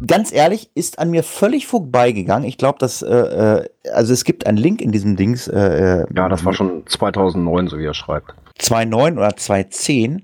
[0.05, 2.47] Ganz ehrlich, ist an mir völlig vorbeigegangen.
[2.47, 6.05] Ich glaube, dass, äh, äh, also es gibt einen Link in diesem Dings, äh, äh,
[6.13, 8.33] Ja, das war schon 2009, so wie er schreibt.
[8.59, 10.23] 2.9 oder 2.10.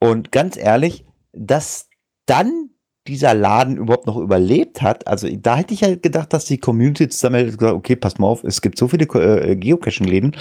[0.00, 1.88] Und ganz ehrlich, dass
[2.26, 2.70] dann
[3.06, 7.08] dieser Laden überhaupt noch überlebt hat, also da hätte ich halt gedacht, dass die Community
[7.08, 10.36] zusammen hätte gesagt, okay, pass mal auf, es gibt so viele äh, Geocaching-Läden,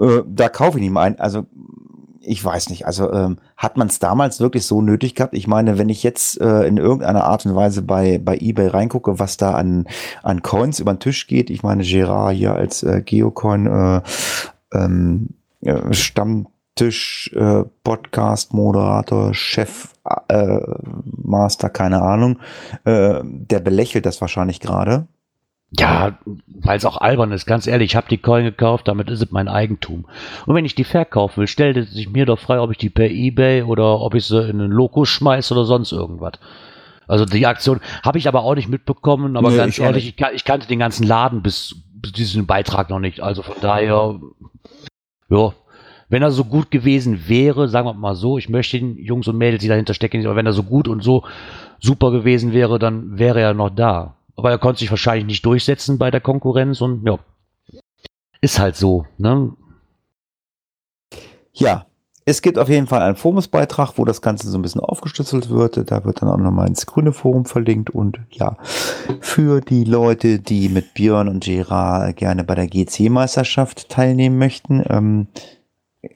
[0.00, 1.18] äh, da kaufe ich nicht mal ein.
[1.20, 1.46] Also
[2.26, 5.34] ich weiß nicht, also ähm, hat man es damals wirklich so nötig gehabt?
[5.34, 9.18] Ich meine, wenn ich jetzt äh, in irgendeiner Art und Weise bei, bei eBay reingucke,
[9.18, 9.86] was da an,
[10.22, 14.00] an Coins über den Tisch geht, ich meine, Gerard hier als äh, Geocoin äh,
[14.72, 15.28] ähm,
[15.62, 19.88] äh, Stammtisch, äh, Podcast, Moderator, Chef,
[20.28, 20.60] äh,
[21.04, 22.38] Master, keine Ahnung,
[22.84, 25.06] äh, der belächelt das wahrscheinlich gerade.
[25.78, 29.22] Ja, weil es auch albern ist, ganz ehrlich, ich habe die Coin gekauft, damit ist
[29.22, 30.04] es mein Eigentum.
[30.46, 32.90] Und wenn ich die verkaufen will, stellt es sich mir doch frei, ob ich die
[32.90, 36.34] per Ebay oder ob ich sie in einen Loco schmeiß oder sonst irgendwas.
[37.06, 40.26] Also die Aktion habe ich aber auch nicht mitbekommen, aber Nee, ganz ich ehrlich, ich,
[40.34, 43.20] ich kannte den ganzen Laden bis, bis diesen Beitrag noch nicht.
[43.20, 44.20] Also von daher,
[45.28, 45.52] ja,
[46.08, 49.36] wenn er so gut gewesen wäre, sagen wir mal so, ich möchte den Jungs und
[49.36, 51.24] Mädels, die dahinter stecken, aber wenn er so gut und so
[51.80, 54.16] super gewesen wäre, dann wäre er noch da.
[54.36, 57.18] Aber er konnte sich wahrscheinlich nicht durchsetzen bei der Konkurrenz und ja,
[58.40, 59.52] ist halt so, ne?
[61.52, 61.86] Ja,
[62.26, 65.90] es gibt auf jeden Fall einen Forumsbeitrag, wo das Ganze so ein bisschen aufgestützelt wird.
[65.90, 67.90] Da wird dann auch nochmal ins grüne Forum verlinkt.
[67.90, 68.56] Und ja,
[69.20, 75.28] für die Leute, die mit Björn und Gerard gerne bei der GC-Meisterschaft teilnehmen möchten, ähm,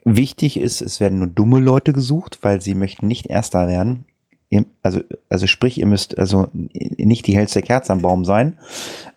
[0.04, 4.06] wichtig ist, es werden nur dumme Leute gesucht, weil sie möchten nicht Erster werden.
[4.50, 8.58] Ihr- Also, also sprich, ihr müsst also nicht die hellste Kerze am Baum sein.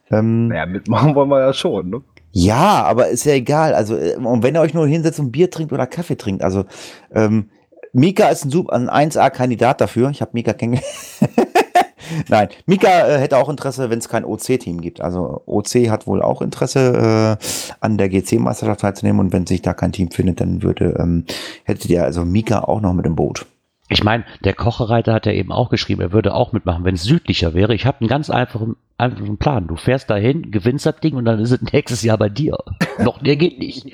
[0.09, 2.01] Ähm, Naja, mitmachen wollen wir ja schon, ne?
[2.33, 3.73] ja, aber ist ja egal.
[3.73, 6.65] Also, äh, und wenn ihr euch nur hinsetzt und Bier trinkt oder Kaffee trinkt, also
[7.13, 7.49] ähm,
[7.93, 10.09] Mika ist ein, super, ein 1A-Kandidat dafür.
[10.11, 10.87] Ich habe Mika kennengelernt.
[12.29, 14.99] Nein, Mika äh, hätte auch Interesse, wenn es kein OC-Team gibt.
[15.01, 17.45] Also OC hat wohl auch Interesse, äh,
[17.79, 21.25] an der GC-Meisterschaft teilzunehmen und wenn sich da kein Team findet, dann würde, ähm,
[21.63, 23.45] hättet ihr also Mika auch noch mit im Boot.
[23.91, 27.03] Ich meine, der Kochereiter hat ja eben auch geschrieben, er würde auch mitmachen, wenn es
[27.03, 27.75] südlicher wäre.
[27.75, 29.67] Ich habe einen ganz einfachen, einfachen Plan.
[29.67, 32.57] Du fährst dahin, gewinnst das Ding und dann ist es nächstes Jahr bei dir.
[32.99, 33.85] Noch mehr geht nicht.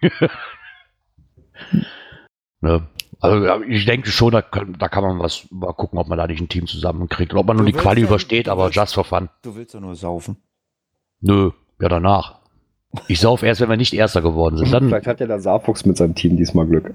[2.60, 2.86] ne?
[3.22, 6.26] Also ja, ich denke schon, da, da kann man was mal gucken, ob man da
[6.26, 8.94] nicht ein Team zusammenkriegt oder ob man nur die Quali ja- übersteht, aber willst- just
[8.94, 9.28] for fun.
[9.42, 10.38] Du willst doch nur saufen.
[11.20, 12.40] Nö, ja danach.
[13.08, 14.72] Ich sauf erst, wenn wir nicht Erster geworden sind.
[14.72, 16.94] Dann, Vielleicht hat ja der Saarfuchs mit seinem Team diesmal Glück.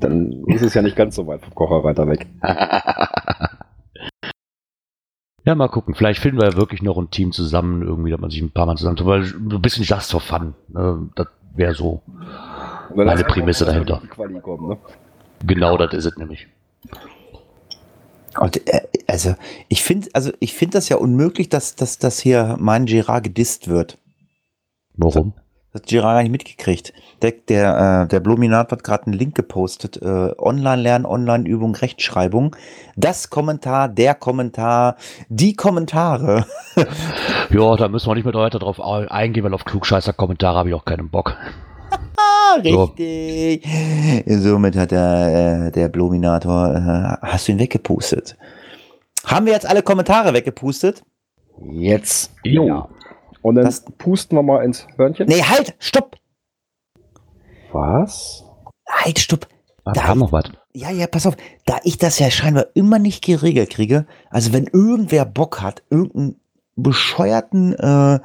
[0.00, 2.26] Dann ist es ja nicht ganz so weit vom Kocherreiter weg.
[5.48, 5.94] Ja, mal gucken.
[5.94, 8.66] Vielleicht finden wir ja wirklich noch ein Team zusammen, irgendwie, dass man sich ein paar
[8.66, 10.52] Mal zusammen, weil so ein bisschen just for fun.
[10.68, 11.08] Ne?
[11.14, 12.02] Das wäre so.
[12.94, 14.02] Meine Prämisse dahinter.
[14.14, 14.76] kommen, ne?
[15.46, 16.48] Genau das ist es nämlich.
[18.38, 19.36] Und, äh, also
[19.68, 23.68] ich finde, also ich finde das ja unmöglich, dass, dass, dass hier mein Girard gedisst
[23.68, 23.96] wird.
[24.98, 25.32] Warum?
[25.78, 26.92] Das hat Girard gar nicht mitgekriegt.
[27.22, 30.00] Der, der, äh, der Bluminat hat gerade einen Link gepostet.
[30.02, 32.56] Äh, Online-Lernen, Online-Übung, Rechtschreibung.
[32.96, 34.96] Das Kommentar, der Kommentar,
[35.28, 36.46] die Kommentare.
[37.50, 40.84] Ja, da müssen wir nicht mehr weiter drauf eingehen, weil auf Klugscheißer-Kommentare habe ich auch
[40.84, 41.36] keinen Bock.
[42.20, 43.66] Ah, richtig.
[44.26, 48.36] Somit hat der, äh, der Bluminator, äh, hast du ihn weggepustet.
[49.24, 51.02] Haben wir jetzt alle Kommentare weggepustet?
[51.70, 52.32] Jetzt.
[52.42, 52.66] Jo.
[52.66, 52.88] Ja.
[53.42, 55.28] Und dann Das- pusten wir mal ins Hörnchen.
[55.28, 56.16] Nee, halt, stopp.
[57.72, 58.44] Was?
[58.88, 59.46] Halt, stopp.
[59.84, 60.44] Da Da- kam noch was.
[60.74, 64.66] Ja, ja, pass auf, da ich das ja scheinbar immer nicht geregelt kriege, also wenn
[64.66, 66.40] irgendwer Bock hat, irgendeinen
[66.76, 68.20] bescheuerten äh,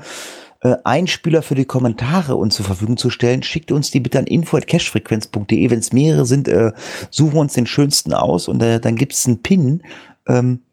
[0.62, 4.28] äh, Einspieler für die Kommentare uns zur Verfügung zu stellen, schickt uns die bitte an
[4.28, 5.70] info.cashfrequenz.de.
[5.70, 6.72] Wenn es mehrere sind, äh,
[7.10, 9.82] suchen wir uns den schönsten aus und äh, dann gibt es einen Pin.
[10.28, 10.64] Ähm,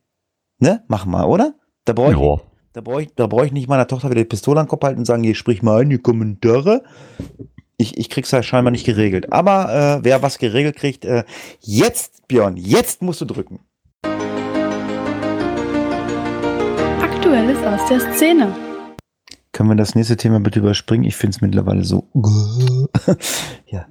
[0.59, 1.55] ne, machen wir, oder?
[1.87, 2.41] Da brauche ich, Ja.
[2.73, 4.85] Da brauche ich, da brauche ich nicht meiner Tochter wieder die Pistole an den Kopf
[4.85, 6.83] halten und sagen, hier sprich mal ein, die Kommentare.
[7.77, 9.33] Ich, ich krieg's ja scheinbar nicht geregelt.
[9.33, 11.25] Aber äh, wer was geregelt kriegt, äh,
[11.61, 13.61] jetzt, Björn, jetzt musst du drücken.
[17.03, 18.55] Aktuelles aus der Szene.
[19.53, 21.05] Können wir das nächste Thema bitte überspringen?
[21.05, 22.09] Ich finde es mittlerweile so.
[23.67, 23.87] ja.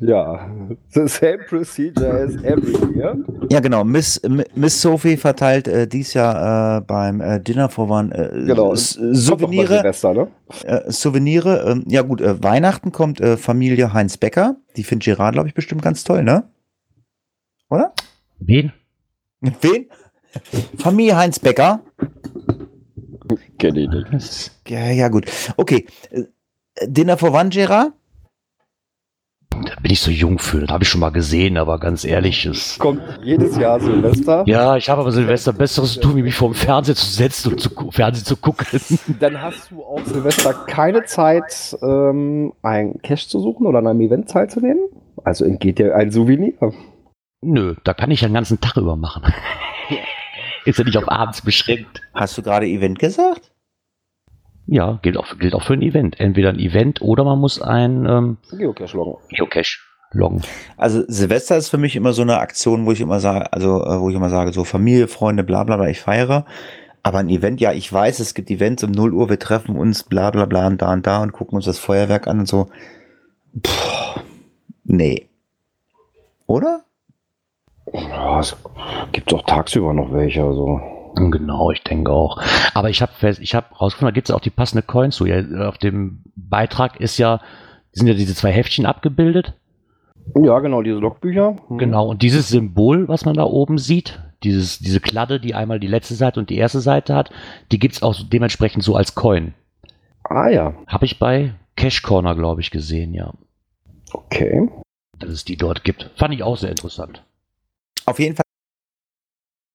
[0.00, 0.48] Ja.
[0.90, 3.16] The same procedure as every year.
[3.50, 3.82] ja, genau.
[3.84, 4.20] Miss,
[4.54, 8.72] Miss Sophie verteilt äh, dies Jahr äh, beim äh, Dinner for One äh, Genau.
[8.72, 9.66] S- Kommt doch bei Souvenire.
[9.78, 10.28] Silvester, ne?
[10.64, 11.64] Äh, Souvenire.
[11.68, 14.56] Ähm, ja gut, äh, Weihnachten kommt äh, Familie Heinz Becker.
[14.76, 16.44] Die findet Gerard, glaube ich, bestimmt ganz toll, ne?
[17.70, 17.92] Oder?
[18.38, 18.72] Wen?
[19.40, 19.86] Wen?
[20.78, 21.80] Familie Heinz Becker.
[23.58, 24.52] Kenn ich nicht.
[24.68, 25.26] Ja, ja, gut.
[25.56, 25.86] Okay.
[26.10, 26.22] Äh,
[26.86, 27.92] Dinner for One, Gerard?
[29.68, 30.60] Da bin ich so jung für.
[30.60, 32.78] Das habe ich schon mal gesehen, aber ganz ehrlich, es.
[32.78, 34.44] Kommt jedes Jahr Silvester.
[34.46, 37.52] Ja, ich habe aber Silvester Besseres zu tun, wie mich vor dem Fernseher zu setzen
[37.52, 38.66] und zu Fernsehen zu gucken.
[39.20, 44.00] Dann hast du auf Silvester keine Zeit, ähm, ein Cash zu suchen oder an einem
[44.00, 44.88] Event teilzunehmen.
[45.22, 46.54] Also entgeht dir ein Souvenir.
[47.42, 49.22] Nö, da kann ich ja den ganzen Tag über machen.
[50.64, 52.00] Ist ja nicht auf abends beschränkt.
[52.14, 53.47] Hast du gerade Event gesagt?
[54.70, 56.20] Ja, gilt auch, gilt auch für ein Event.
[56.20, 59.16] Entweder ein Event oder man muss ein ähm, Geocache loggen.
[59.30, 59.78] Geocache
[60.12, 60.42] loggen.
[60.76, 63.98] Also Silvester ist für mich immer so eine Aktion, wo ich immer sage, also äh,
[63.98, 66.44] wo ich immer sage, so Familie, Freunde, bla bla bla, ich feiere.
[67.02, 70.02] Aber ein Event, ja, ich weiß, es gibt Events um 0 Uhr, wir treffen uns,
[70.02, 72.68] bla bla bla und da und da und gucken uns das Feuerwerk an und so.
[73.62, 74.20] Puh,
[74.84, 75.30] nee.
[76.46, 76.82] Oder?
[77.90, 78.54] Ja, es
[79.12, 80.44] gibt auch tagsüber noch welche.
[80.44, 80.97] Also.
[81.18, 82.40] Genau, ich denke auch.
[82.74, 85.26] Aber ich habe ich hab rausgefunden, da gibt es auch die passende Coins zu.
[85.26, 87.40] Ja, auf dem Beitrag ist ja,
[87.92, 89.54] sind ja diese zwei Heftchen abgebildet.
[90.34, 91.56] Ja, genau, diese Logbücher.
[91.68, 91.78] Hm.
[91.78, 95.86] Genau, und dieses Symbol, was man da oben sieht, dieses, diese Kladde, die einmal die
[95.86, 97.30] letzte Seite und die erste Seite hat,
[97.72, 99.54] die gibt's auch dementsprechend so als Coin.
[100.24, 103.32] Ah ja, Habe ich bei Cash Corner, glaube ich, gesehen, ja.
[104.12, 104.68] okay.
[105.18, 106.10] Dass es die dort gibt.
[106.16, 107.24] Fand ich auch sehr interessant.
[108.04, 108.44] Auf jeden Fall.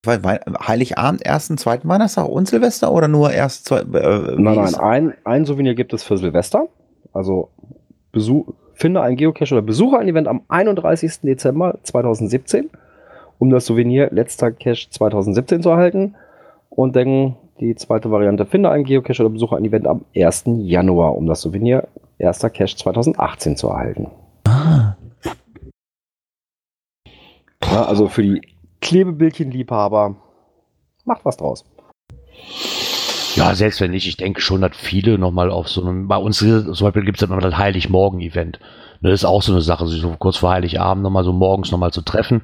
[0.05, 3.79] Heiligabend, ersten, zweiten Weihnachtstag und Silvester oder nur erst zwei?
[3.79, 6.67] Äh, Nein, nein, ein, ein Souvenir gibt es für Silvester.
[7.13, 7.49] Also
[8.11, 11.21] Besuch, finde einen Geocache oder besuche ein Event am 31.
[11.21, 12.69] Dezember 2017,
[13.39, 16.15] um das Souvenir letzter Cache 2017 zu erhalten.
[16.69, 20.43] Und dann die zweite Variante, finde einen Geocache oder besuche ein Event am 1.
[20.63, 21.87] Januar, um das Souvenir
[22.17, 24.07] erster Cache 2018 zu erhalten.
[24.45, 24.95] Ah.
[27.71, 28.41] Ja, also für die
[28.83, 30.15] Klebebildchen-Liebhaber,
[31.05, 31.65] macht was draus.
[33.35, 36.39] Ja, selbst wenn nicht, ich denke schon, dass viele nochmal auf so einem, bei uns
[36.39, 38.59] hier zum Beispiel gibt es ja immer das Heiligmorgen-Event.
[39.01, 41.71] Ne, Das ist auch so eine Sache, sich so kurz vor Heiligabend nochmal so morgens
[41.71, 42.43] nochmal zu treffen.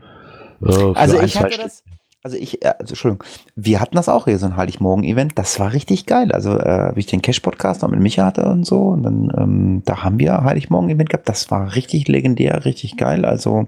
[0.66, 1.84] Äh, Also ich hatte das,
[2.24, 3.24] also ich, äh, also, Entschuldigung,
[3.56, 6.32] wir hatten das auch hier, so ein Heiligmorgen-Event, das war richtig geil.
[6.32, 9.82] Also, äh, wie ich den Cash-Podcast noch mit Micha hatte und so, und dann, ähm,
[9.86, 13.68] da haben wir Heiligmorgen-Event gehabt, das war richtig legendär, richtig geil, also,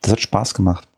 [0.00, 0.88] das hat Spaß gemacht.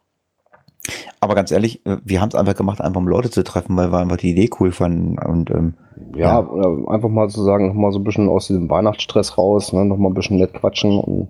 [1.21, 3.91] Aber ganz ehrlich, äh, wir haben es einfach gemacht, einfach um Leute zu treffen, weil
[3.93, 5.75] wir einfach die Idee cool fanden und, ähm,
[6.15, 6.89] Ja, Ja.
[6.89, 9.97] einfach mal zu sagen, noch mal so ein bisschen aus diesem Weihnachtsstress raus, ne, noch
[9.97, 11.29] mal ein bisschen nett quatschen und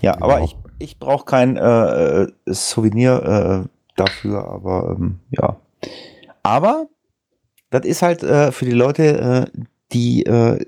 [0.00, 5.56] ja, aber ich, ich brauche kein äh, äh, Souvenir äh, dafür, aber ähm, ja.
[6.42, 6.86] Aber
[7.70, 9.58] das ist halt äh, für die Leute, äh,
[9.92, 10.64] die äh,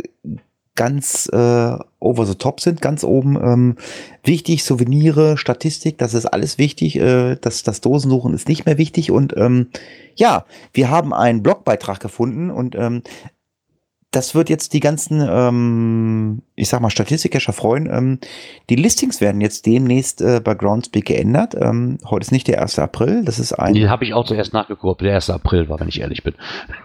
[0.76, 3.76] ganz äh, over the top sind, ganz oben ähm,
[4.22, 6.96] wichtig, Souvenire, Statistik, das ist alles wichtig.
[6.96, 9.10] Äh, das, das Dosensuchen ist nicht mehr wichtig.
[9.10, 9.68] Und ähm,
[10.14, 13.02] ja, wir haben einen Blogbeitrag gefunden und ähm,
[14.10, 17.86] das wird jetzt die ganzen ähm, ich sag mal, Statistikcacher freuen.
[17.86, 18.18] Ähm,
[18.70, 21.54] die Listings werden jetzt demnächst äh, bei Groundspeak geändert.
[21.54, 22.78] Ähm, heute ist nicht der 1.
[22.78, 23.74] April, das ist ein.
[23.74, 25.30] Den habe ich auch zuerst nachgeguckt, der 1.
[25.30, 26.34] April war, wenn ich ehrlich bin.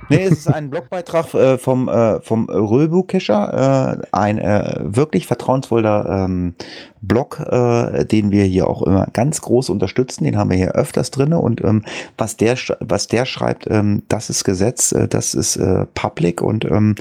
[0.10, 6.26] Nee, es ist ein Blogbeitrag äh, vom, äh, vom Röbu-Cacher, äh, ein äh, wirklich vertrauensvoller
[6.26, 6.56] ähm,
[7.02, 10.26] Blog, äh, den wir hier auch immer ganz groß unterstützen.
[10.26, 11.84] Den haben wir hier öfters drinne und ähm,
[12.18, 16.66] was der was der schreibt, ähm, das ist Gesetz, äh, das ist äh, Public und
[16.66, 16.96] ähm,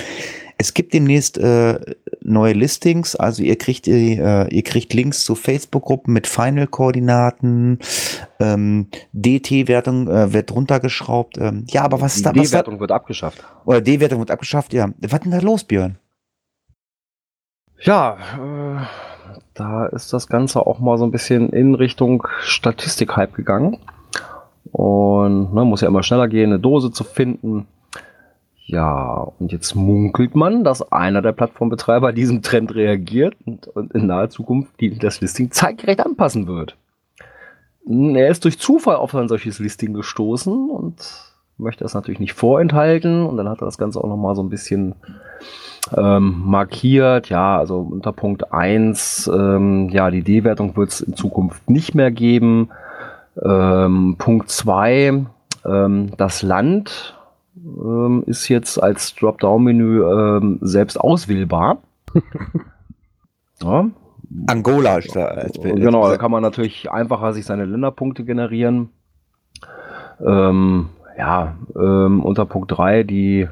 [0.60, 1.80] es gibt demnächst äh,
[2.20, 7.78] neue Listings, also ihr kriegt äh, ihr kriegt Links zu Facebook-Gruppen mit Final-Koordinaten,
[8.38, 11.38] ähm, DT-Wertung äh, wird runtergeschraubt.
[11.38, 12.32] Ähm, ja, aber was ist da?
[12.32, 13.42] D-Wertung wird abgeschafft.
[13.64, 14.90] oder D-Wertung wird abgeschafft, ja.
[14.98, 15.96] Was denn da los, Björn?
[17.80, 18.84] Ja, äh,
[19.54, 23.78] da ist das Ganze auch mal so ein bisschen in Richtung Statistik-Hype gegangen.
[24.72, 27.66] Und ne, muss ja immer schneller gehen, eine Dose zu finden.
[28.70, 34.06] Ja, und jetzt munkelt man, dass einer der Plattformbetreiber diesem Trend reagiert und, und in
[34.06, 36.76] naher Zukunft die, das Listing zeitgerecht anpassen wird.
[37.88, 40.94] Er ist durch Zufall auf ein solches Listing gestoßen und
[41.58, 43.26] möchte das natürlich nicht vorenthalten.
[43.26, 44.94] Und dann hat er das Ganze auch nochmal so ein bisschen
[45.96, 47.28] ähm, markiert.
[47.28, 52.12] Ja, also unter Punkt 1, ähm, ja, die D-Wertung wird es in Zukunft nicht mehr
[52.12, 52.70] geben.
[53.42, 55.26] Ähm, Punkt 2,
[55.66, 57.16] ähm, das Land
[57.78, 61.78] ähm, ist jetzt als Dropdown-Menü ähm, selbst auswählbar.
[63.62, 63.90] ja,
[64.46, 65.76] Angola ist da als Bild.
[65.76, 68.90] Genau, da kann man natürlich einfacher sich seine Länderpunkte generieren.
[70.24, 73.48] Ähm, ja, ähm, unter Punkt 3 die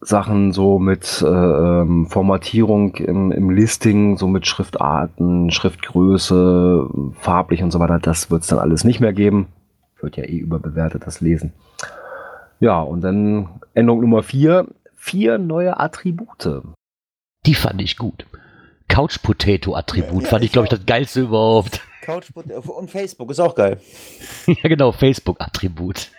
[0.00, 7.72] Sachen so mit äh, ähm, Formatierung im, im Listing, so mit Schriftarten, Schriftgröße, farblich und
[7.72, 9.48] so weiter, das wird es dann alles nicht mehr geben.
[10.00, 11.52] Wird ja eh überbewertet, das Lesen.
[12.60, 16.62] Ja, und dann Änderung Nummer 4, vier neue Attribute.
[17.44, 18.26] Die fand ich gut.
[18.88, 21.80] Couch Potato Attribut Ja, fand ich, ich glaube ich, das geilste überhaupt.
[22.02, 23.80] Couch und Facebook ist auch geil.
[24.46, 26.10] ja, genau, Facebook Attribut.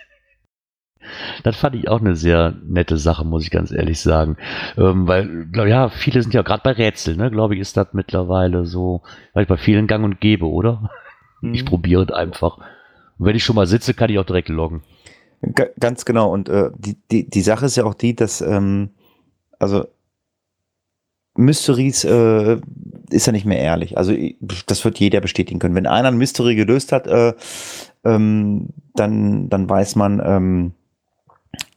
[1.42, 4.36] Das fand ich auch eine sehr nette Sache, muss ich ganz ehrlich sagen.
[4.76, 7.88] Ähm, weil, glaub, ja, viele sind ja gerade bei Rätseln, ne, glaube ich, ist das
[7.92, 10.90] mittlerweile so, weil ich bei vielen gang und gäbe, oder?
[11.40, 11.66] Ich Mhm.
[11.66, 12.58] probiere es einfach.
[13.18, 14.82] Und wenn ich schon mal sitze, kann ich auch direkt loggen.
[15.42, 16.32] Ga- Ganz genau.
[16.32, 18.90] Und äh, die, die, die Sache ist ja auch die, dass, ähm,
[19.58, 19.86] also
[21.36, 22.58] Mysteries äh,
[23.10, 23.96] ist ja nicht mehr ehrlich.
[23.96, 24.12] Also
[24.66, 25.74] das wird jeder bestätigen können.
[25.76, 27.32] Wenn einer ein Mystery gelöst hat, äh,
[28.04, 30.72] ähm, dann, dann weiß man, ähm,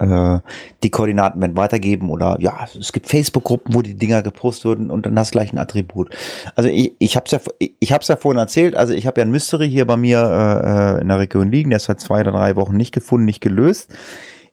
[0.01, 0.39] äh,
[0.83, 5.05] die Koordinaten werden weitergeben oder ja, es gibt Facebook-Gruppen, wo die Dinger gepostet wurden und
[5.05, 6.09] dann hast du gleich ein Attribut.
[6.55, 7.39] Also ich, ich habe es ja,
[7.79, 11.01] ich hab's ja vorhin erzählt, also ich habe ja ein Mystery hier bei mir äh,
[11.01, 13.93] in der Region liegen, der ist seit zwei oder drei Wochen nicht gefunden, nicht gelöst.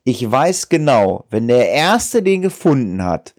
[0.04, 3.34] Ich weiß genau, wenn der Erste den gefunden hat,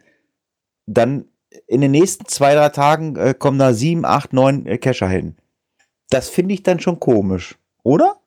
[0.86, 1.26] dann
[1.67, 5.36] in den nächsten zwei, drei Tagen äh, kommen da sieben, acht, neun äh, Cacher hin.
[6.10, 8.19] Das finde ich dann schon komisch, oder?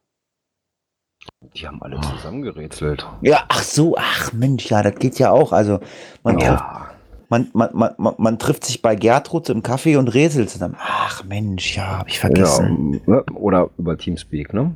[1.54, 3.06] Die haben alle zusammengerätselt.
[3.20, 5.52] Ja, ach so, ach Mensch, ja, das geht ja auch.
[5.52, 5.80] Also
[6.22, 6.90] man, trifft, Ja,
[7.28, 10.76] man, man, man, man, man trifft sich bei Gertrud im Café und rätselt zusammen.
[10.78, 13.00] Ach Mensch, ja, hab ich ja, vergessen.
[13.06, 13.24] ne?
[13.34, 14.74] oder über Teamspeak, ne?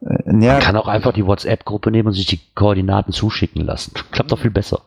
[0.00, 3.92] Äh, ja, Man kann auch einfach die WhatsApp-Gruppe nehmen und sich die Koordinaten zuschicken lassen.
[4.10, 4.80] Klappt doch viel besser.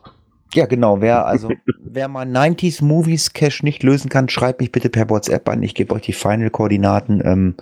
[0.54, 1.00] ja, genau.
[1.00, 1.50] Wer also
[1.84, 5.62] wer mal 90s Movies Cache nicht lösen kann, schreibt mich bitte per WhatsApp an.
[5.62, 7.22] Ich gebe euch die Final-Koordinaten.
[7.24, 7.54] Ähm,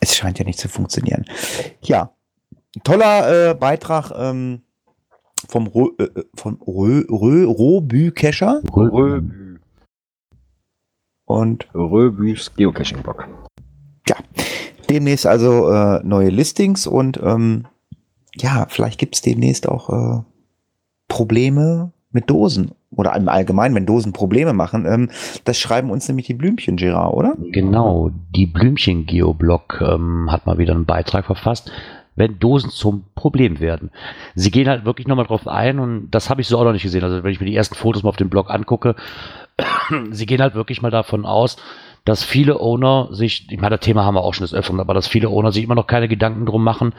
[0.00, 1.24] es scheint ja nicht zu funktionieren.
[1.82, 2.14] Ja,
[2.84, 4.62] toller äh, Beitrag ähm,
[5.48, 9.58] vom Rö, äh, vom Rö, Rö, Robü Cacher Röbü.
[11.26, 13.28] und Röbüs Geocaching-Blog.
[14.90, 17.66] demnächst also äh, neue Listings und ähm,
[18.34, 20.22] ja, vielleicht gibt es demnächst auch äh,
[21.08, 24.86] Probleme mit Dosen oder im Allgemeinen, wenn Dosen Probleme machen.
[24.86, 25.10] Ähm,
[25.44, 27.36] das schreiben uns nämlich die Blümchen, Gerard, oder?
[27.38, 31.70] Genau, die Blümchen-Geoblog ähm, hat mal wieder einen Beitrag verfasst,
[32.16, 33.90] wenn Dosen zum Problem werden.
[34.34, 36.82] Sie gehen halt wirklich nochmal drauf ein und das habe ich so auch noch nicht
[36.82, 37.04] gesehen.
[37.04, 38.96] Also wenn ich mir die ersten Fotos mal auf dem Blog angucke,
[40.10, 41.56] sie gehen halt wirklich mal davon aus,
[42.04, 44.94] dass viele Owner sich, ich meine, das Thema haben wir auch schon des Öfteren, aber
[44.94, 46.92] dass viele Owner sich immer noch keine Gedanken drum machen,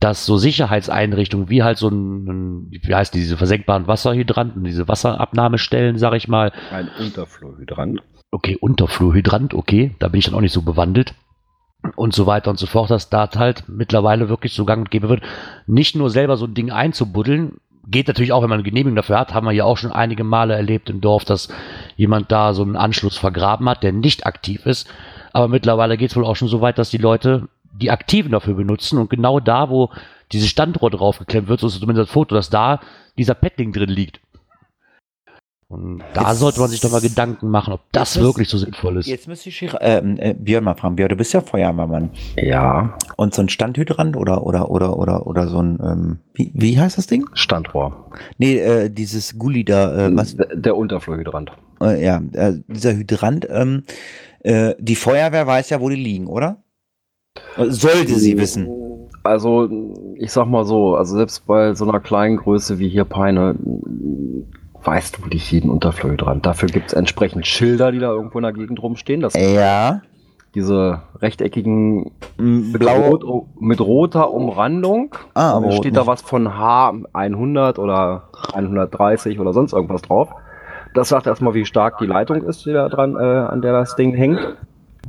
[0.00, 5.98] dass so Sicherheitseinrichtungen wie halt so ein, wie heißt die, diese versenkbaren Wasserhydranten, diese Wasserabnahmestellen,
[5.98, 8.00] sag ich mal, Ein Unterflurhydrant.
[8.30, 11.14] okay, Unterflurhydrant, okay, da bin ich dann auch nicht so bewandelt.
[11.94, 15.08] Und so weiter und so fort, dass da halt mittlerweile wirklich so gang und gäbe
[15.08, 15.22] wird,
[15.66, 19.20] nicht nur selber so ein Ding einzubuddeln, geht natürlich auch, wenn man eine Genehmigung dafür
[19.20, 21.48] hat, haben wir ja auch schon einige Male erlebt im Dorf, dass
[21.94, 24.88] jemand da so einen Anschluss vergraben hat, der nicht aktiv ist,
[25.32, 27.48] aber mittlerweile geht es wohl auch schon so weit, dass die Leute
[27.80, 29.90] die Aktiven dafür benutzen und genau da, wo
[30.32, 32.80] diese Standrohr draufgeklemmt wird, so ist zumindest das Foto, dass da
[33.18, 34.20] dieser Petting drin liegt.
[35.68, 38.98] Und da Jetzt- sollte man sich doch mal Gedanken machen, ob das wirklich so sinnvoll
[38.98, 39.06] ist.
[39.08, 40.94] Jetzt müsste ich ähm, äh, Björn mal fragen.
[40.94, 42.10] Björn, du bist ja Feuerwehrmann.
[42.36, 46.78] Ja, Und so ein Standhydrant oder oder oder oder oder so ein ähm, wie, wie
[46.78, 47.28] heißt das Ding?
[47.32, 48.10] Standrohr.
[48.38, 51.50] Nee, äh, dieses Gulli da, äh, was Der, der Unterflurhydrant.
[51.82, 53.82] äh, ja, äh, dieser Hydrant, ähm,
[54.44, 56.62] äh, die Feuerwehr weiß ja, wo die liegen, oder?
[57.56, 58.68] Sollte sie wissen.
[59.22, 59.68] Also,
[60.14, 63.56] ich sag mal so, also selbst bei so einer kleinen Größe wie hier Peine,
[64.84, 66.46] weißt du nicht jeden Unterflurhydrant.
[66.46, 69.20] Dafür gibt es entsprechend Schilder, die da irgendwo in der Gegend rumstehen.
[69.20, 70.00] Das sind Ja.
[70.54, 75.12] diese rechteckigen mit, rot, mit roter Umrandung.
[75.34, 80.28] Ah, aber steht da was von H100 oder 130 oder sonst irgendwas drauf.
[80.94, 83.96] Das sagt erstmal, wie stark die Leitung ist, die da dran, äh, an der das
[83.96, 84.38] Ding hängt.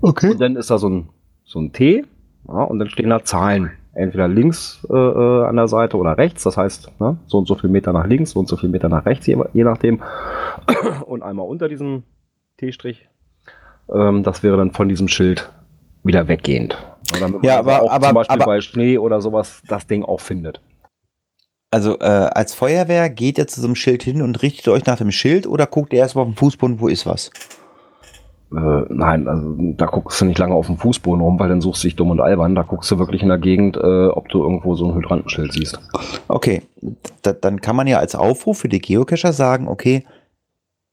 [0.02, 0.32] Okay.
[0.32, 1.10] Und dann ist da so ein,
[1.46, 2.04] so ein T
[2.48, 3.72] ja, und dann stehen da Zahlen.
[3.94, 6.44] Entweder links äh, äh, an der Seite oder rechts.
[6.44, 8.90] Das heißt, ne, so und so viel Meter nach links, so und so viel Meter
[8.90, 10.02] nach rechts, je, je nachdem.
[11.08, 12.04] Und einmal unter diesem
[12.58, 13.08] T-Strich.
[13.92, 15.52] Ähm, das wäre dann von diesem Schild
[16.04, 16.78] wieder weggehend.
[17.42, 20.62] Ja, aber- auch aber- zum Beispiel aber- bei Schnee oder sowas das Ding auch findet.
[21.72, 24.98] Also äh, als Feuerwehr geht ihr zu so einem Schild hin und richtet euch nach
[24.98, 27.30] dem Schild oder guckt ihr erstmal auf den Fußboden, wo ist was?
[28.52, 31.84] Äh, nein, also da guckst du nicht lange auf dem Fußboden rum, weil dann suchst
[31.84, 32.56] du dich dumm und albern.
[32.56, 35.80] Da guckst du wirklich in der Gegend, äh, ob du irgendwo so ein Hydrantenschild siehst.
[36.28, 36.62] Okay,
[37.22, 40.06] da, dann kann man ja als Aufruf für die Geocacher sagen, okay,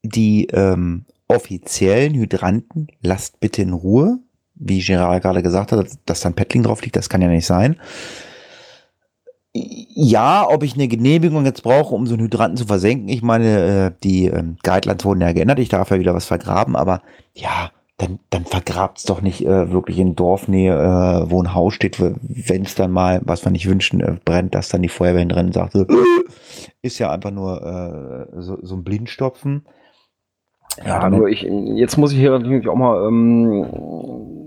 [0.02, 4.18] die ähm, offiziellen Hydranten lasst bitte in Ruhe.
[4.56, 7.46] Wie Gerard gerade gesagt hat, dass da ein Paddling drauf liegt, das kann ja nicht
[7.46, 7.76] sein.
[9.56, 13.08] Ja, ob ich eine Genehmigung jetzt brauche, um so einen Hydranten zu versenken.
[13.08, 15.60] Ich meine, äh, die ähm, Guidelines wurden ja geändert.
[15.60, 17.02] Ich darf ja wieder was vergraben, aber
[17.34, 22.00] ja, dann, dann vergrabt's doch nicht äh, wirklich in Dorfnähe, äh, wo ein Haus steht,
[22.00, 25.52] wenn es dann mal, was wir nicht wünschen, äh, brennt, dass dann die Feuerwehr drin
[25.52, 25.86] sagt, so,
[26.82, 29.64] ist ja einfach nur äh, so, so ein Blindstopfen.
[30.84, 33.66] Ja, nur ich, jetzt muss ich hier natürlich auch mal ähm,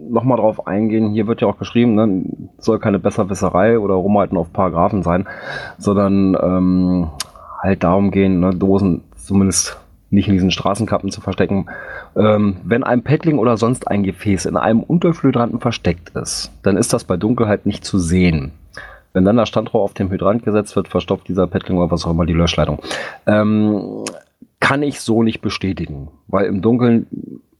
[0.09, 1.11] noch mal drauf eingehen.
[1.11, 2.23] Hier wird ja auch geschrieben, ne,
[2.57, 5.27] soll keine Besserwisserei oder Rumhalten auf Paragraphen sein,
[5.77, 7.07] sondern ähm,
[7.61, 9.77] halt darum gehen, ne, Dosen zumindest
[10.09, 11.67] nicht in diesen Straßenkappen zu verstecken.
[12.15, 16.93] Ähm, wenn ein Paddling oder sonst ein Gefäß in einem Unterflöhydranten versteckt ist, dann ist
[16.93, 18.53] das bei Dunkelheit nicht zu sehen.
[19.13, 22.11] Wenn dann das Standrohr auf dem Hydrant gesetzt wird, verstopft dieser Paddling oder was auch
[22.11, 22.79] immer die Löschleitung.
[23.25, 24.03] Ähm,
[24.59, 27.07] kann ich so nicht bestätigen, weil im Dunkeln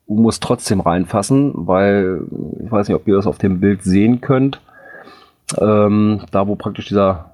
[0.08, 2.22] muss trotzdem reinfassen, weil
[2.64, 4.62] ich weiß nicht, ob ihr das auf dem Bild sehen könnt.
[5.60, 7.32] Ähm, da, wo praktisch dieser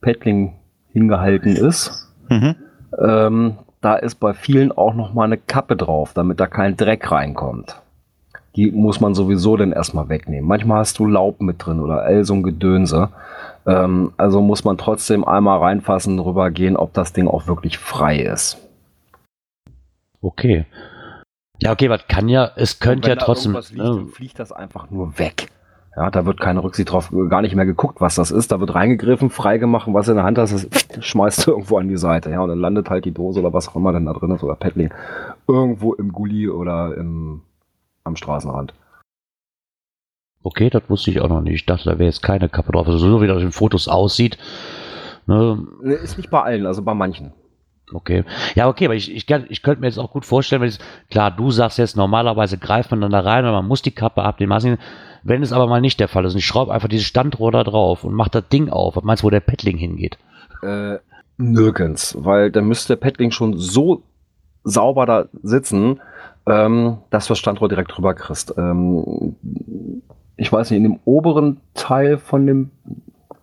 [0.00, 0.54] Paddling
[0.92, 2.54] hingehalten ist, Mhm.
[3.00, 7.10] ähm, da ist bei vielen auch noch mal eine Kappe drauf, damit da kein Dreck
[7.10, 7.80] reinkommt.
[8.56, 10.48] Die muss man sowieso dann erstmal wegnehmen.
[10.48, 13.10] Manchmal hast du Laub mit drin oder all so ein Gedönse.
[13.66, 18.58] Ähm, also muss man trotzdem einmal reinfassen, rübergehen, ob das Ding auch wirklich frei ist.
[20.24, 20.64] Okay.
[21.60, 23.52] Ja, okay, was kann ja, es könnte ja trotzdem.
[23.52, 25.48] Liegt, dann fliegt das einfach nur weg.
[25.96, 28.50] Ja, da wird keine Rücksicht drauf, gar nicht mehr geguckt, was das ist.
[28.50, 30.68] Da wird reingegriffen, freigemacht, was du in der Hand hast, das
[31.04, 32.30] schmeißt du irgendwo an die Seite.
[32.30, 34.42] Ja, und dann landet halt die Dose oder was auch immer denn da drin ist
[34.42, 34.92] oder Paddling
[35.46, 37.42] irgendwo im Gully oder im,
[38.02, 38.74] am Straßenrand.
[40.42, 41.54] Okay, das wusste ich auch noch nicht.
[41.54, 42.86] Ich dachte, da wäre jetzt keine Kappe drauf.
[42.86, 44.38] Also so wie das in den Fotos aussieht.
[45.26, 45.66] Ne,
[46.02, 47.32] Ist nicht bei allen, also bei manchen.
[47.92, 48.24] Okay.
[48.54, 50.78] Ja, okay, aber ich, ich, ich könnte mir jetzt auch gut vorstellen, wenn es,
[51.10, 54.22] klar, du sagst jetzt, normalerweise greift man dann da rein und man muss die Kappe
[54.22, 54.50] abnehmen.
[54.50, 54.78] Martin,
[55.22, 57.64] Wenn es aber mal nicht der Fall ist und ich schraube einfach dieses Standrohr da
[57.64, 60.18] drauf und mache das Ding auf, was meinst du, wo der Paddling hingeht?
[60.62, 60.98] Äh,
[61.36, 64.02] nirgends, weil dann müsste der Paddling schon so
[64.64, 66.00] sauber da sitzen,
[66.46, 68.54] ähm, dass du das Standrohr direkt rüber kriegst.
[68.56, 69.36] Ähm,
[70.36, 72.70] ich weiß nicht, in dem oberen Teil von dem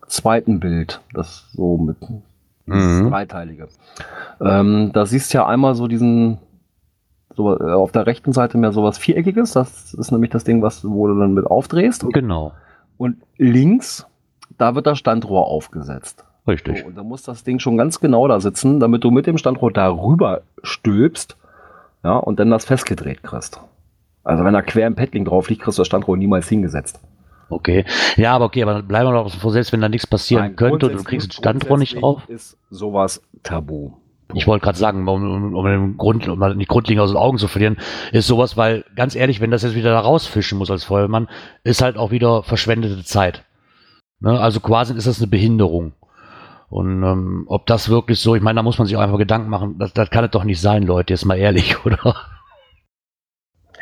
[0.06, 1.96] zweiten Bild, das so mit
[2.66, 3.10] Mhm.
[3.10, 3.68] dreiteilige,
[4.40, 6.38] ähm, da siehst du ja einmal so diesen
[7.34, 10.84] so, äh, auf der rechten Seite mehr sowas Viereckiges, das ist nämlich das Ding, was
[10.88, 12.06] wo du dann mit aufdrehst.
[12.12, 12.52] Genau,
[12.98, 14.06] Und links,
[14.58, 16.24] da wird das Standrohr aufgesetzt.
[16.46, 16.80] richtig.
[16.80, 19.38] So, und da muss das Ding schon ganz genau da sitzen, damit du mit dem
[19.38, 21.36] Standrohr darüber stülpst,
[22.04, 23.60] ja, und dann das festgedreht kriegst.
[24.24, 27.00] Also wenn da quer im Paddling drauf liegt, kriegst du das Standrohr niemals hingesetzt.
[27.52, 27.84] Okay.
[28.16, 30.56] Ja, aber okay, aber dann bleiben wir doch vor, selbst wenn da nichts passieren Nein,
[30.56, 32.28] könnte und du kriegst das Standrohr nicht auf.
[32.28, 33.92] Ist sowas tabu.
[34.34, 37.38] Ich wollte gerade sagen, um, um, um den Grund, um die Grundlinge aus den Augen
[37.38, 37.76] zu verlieren,
[38.12, 41.28] ist sowas, weil ganz ehrlich, wenn das jetzt wieder da rausfischen muss als Feuerwehrmann,
[41.64, 43.44] ist halt auch wieder verschwendete Zeit.
[44.20, 44.40] Ne?
[44.40, 45.92] Also quasi ist das eine Behinderung.
[46.70, 49.50] Und ähm, ob das wirklich so, ich meine, da muss man sich auch einfach Gedanken
[49.50, 52.16] machen, das, das kann es doch nicht sein, Leute, jetzt mal ehrlich, oder?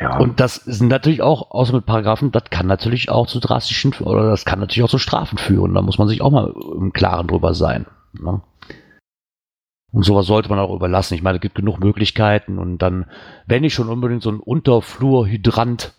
[0.01, 0.17] Ja.
[0.17, 4.29] Und das ist natürlich auch, außer mit Paragraphen, das kann natürlich auch zu drastischen, oder
[4.29, 5.75] das kann natürlich auch zu Strafen führen.
[5.75, 7.85] Da muss man sich auch mal im Klaren drüber sein.
[8.13, 8.41] Ne?
[9.91, 11.13] Und sowas sollte man auch überlassen.
[11.13, 13.05] Ich meine, es gibt genug Möglichkeiten und dann,
[13.45, 15.93] wenn ich schon unbedingt so ein Unterflurhydrant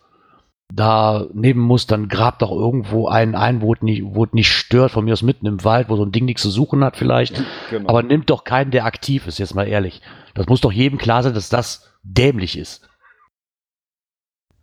[0.74, 4.50] da nehmen muss, dann grab doch irgendwo einen ein, wo es nicht, wo es nicht
[4.50, 6.96] stört, von mir aus mitten im Wald, wo so ein Ding nichts zu suchen hat
[6.96, 7.42] vielleicht.
[7.70, 7.88] Genau.
[7.88, 10.00] Aber nimmt doch keinen, der aktiv ist, jetzt mal ehrlich.
[10.34, 12.88] Das muss doch jedem klar sein, dass das dämlich ist.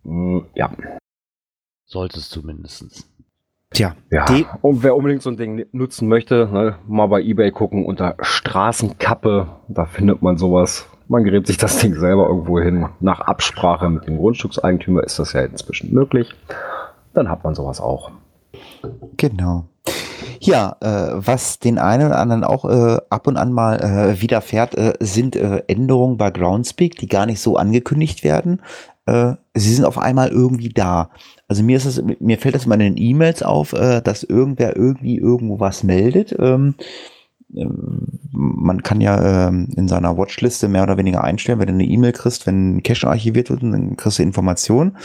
[0.10, 0.72] Mm, Ja.
[1.86, 3.06] Sollte es zumindest.
[3.72, 7.52] Tja, Ja, Die- und wer unbedingt so ein Ding nutzen möchte, ne, mal bei Ebay
[7.52, 10.88] gucken unter Straßenkappe, da findet man sowas.
[11.08, 12.88] Man gräbt sich das Ding selber irgendwo hin.
[13.00, 16.34] Nach Absprache mit dem Grundstückseigentümer ist das ja inzwischen möglich.
[17.14, 18.12] Dann hat man sowas auch.
[19.18, 19.66] Genau.
[20.40, 24.76] Ja, äh, was den einen oder anderen auch äh, ab und an mal äh, widerfährt,
[24.78, 28.62] äh, sind äh, Änderungen bei Groundspeak, die gar nicht so angekündigt werden.
[29.10, 31.10] Äh, sie sind auf einmal irgendwie da.
[31.48, 34.76] Also mir ist es, mir fällt das immer in den E-Mails auf, äh, dass irgendwer
[34.76, 36.36] irgendwie irgendwo was meldet.
[36.38, 36.76] Ähm,
[38.32, 42.12] man kann ja ähm, in seiner Watchliste mehr oder weniger einstellen, wenn du eine E-Mail
[42.12, 44.98] kriegst, wenn ein Cache archiviert wird, dann kriegst du Informationen.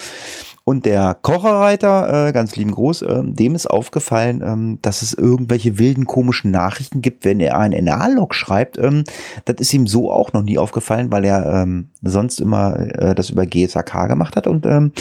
[0.66, 5.78] Und der Kocherreiter, äh, ganz lieben Gruß, äh, dem ist aufgefallen, ähm, dass es irgendwelche
[5.78, 8.78] wilden, komischen Nachrichten gibt, wenn er einen NA-Log schreibt.
[8.78, 9.04] Ähm,
[9.44, 13.28] das ist ihm so auch noch nie aufgefallen, weil er ähm, sonst immer äh, das
[13.28, 14.92] über GSAK gemacht hat und ähm,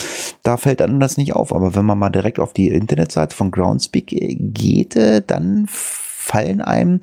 [0.44, 1.56] da fällt dann das nicht auf.
[1.56, 6.60] Aber wenn man mal direkt auf die Internetseite von Groundspeak äh, geht, äh, dann fallen
[6.60, 7.00] einem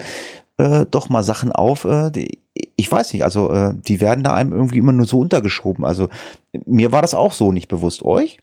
[0.59, 2.41] äh, doch mal Sachen auf, äh, die,
[2.77, 5.87] ich weiß nicht, also äh, die werden da einem irgendwie immer nur so untergeschoben.
[5.87, 6.11] Also
[6.67, 8.03] mir war das auch so nicht bewusst.
[8.03, 8.39] Euch?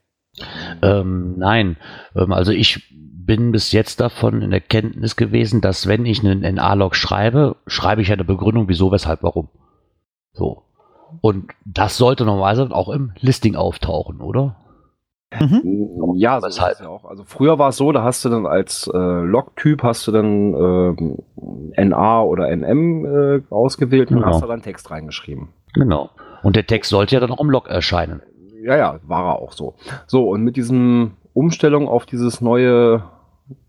[0.81, 1.77] Ähm, nein,
[2.15, 6.41] ähm, also ich bin bis jetzt davon in der Kenntnis gewesen, dass wenn ich einen
[6.55, 9.49] NA-Log schreibe, schreibe ich eine Begründung, wieso, weshalb, warum.
[10.33, 10.63] So.
[11.21, 14.55] Und das sollte normalerweise auch im Listing auftauchen, oder?
[15.37, 16.13] Mhm.
[16.15, 16.71] Ja, so Weshalb?
[16.71, 17.03] ist es ja auch.
[17.03, 20.53] Also früher war es so, da hast du dann als äh, Log-Typ hast du dann
[20.53, 21.17] ähm,
[21.77, 24.27] NA oder NM äh, ausgewählt und Genau.
[24.27, 25.49] hast da dann Text reingeschrieben.
[25.73, 26.11] Genau.
[26.43, 28.21] Und der Text sollte ja dann auch im Log erscheinen.
[28.67, 29.75] Ja, ja, war er auch so.
[30.07, 33.01] So, und mit diesem Umstellung auf dieses neue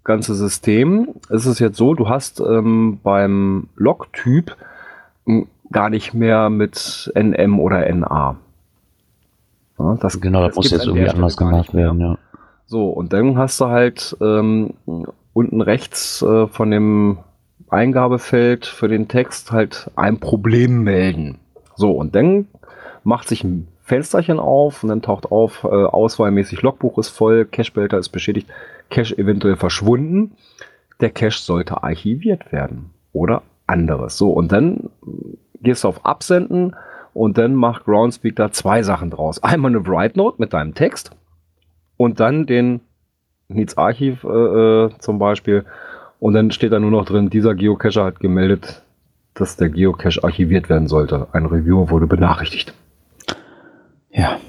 [0.02, 4.56] ganze System ist es jetzt so, du hast ähm, beim Log-Typ
[5.24, 8.36] m, gar nicht mehr mit NM oder NA.
[9.78, 12.18] Ja, das, Genau, das, muss gibt's jetzt irgendwie anders gemacht werden, ja.
[12.66, 14.74] So, und dann hast du halt ähm,
[15.32, 17.18] unten rechts äh, von dem
[17.68, 21.38] Eingabefeld für den Text halt ein Problem melden.
[21.76, 22.48] So, und dann
[23.04, 27.98] macht sich ein Fensterchen auf und dann taucht auf, äh, auswahlmäßig Logbuch ist voll, Cache-Behälter
[27.98, 28.48] ist beschädigt,
[28.90, 30.32] Cache eventuell verschwunden.
[31.00, 34.18] Der Cache sollte archiviert werden oder anderes.
[34.18, 34.90] So, und dann
[35.62, 36.76] gehst du auf Absenden
[37.14, 39.42] und dann macht Groundspeak da zwei Sachen draus.
[39.42, 41.10] Einmal eine Write Note mit deinem Text
[41.96, 42.80] und dann den
[43.48, 45.64] Needs Archiv äh, äh, zum Beispiel.
[46.20, 48.82] Und dann steht da nur noch drin, dieser Geocacher hat gemeldet,
[49.32, 51.28] dass der Geocache archiviert werden sollte.
[51.32, 52.74] Ein Reviewer wurde benachrichtigt.
[54.18, 54.40] Ja.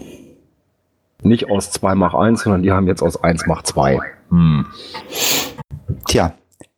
[1.21, 3.99] Nicht aus 2 mach 1, sondern die haben jetzt aus 1 mach 2.
[4.29, 4.65] Hm.
[6.07, 6.33] Tja,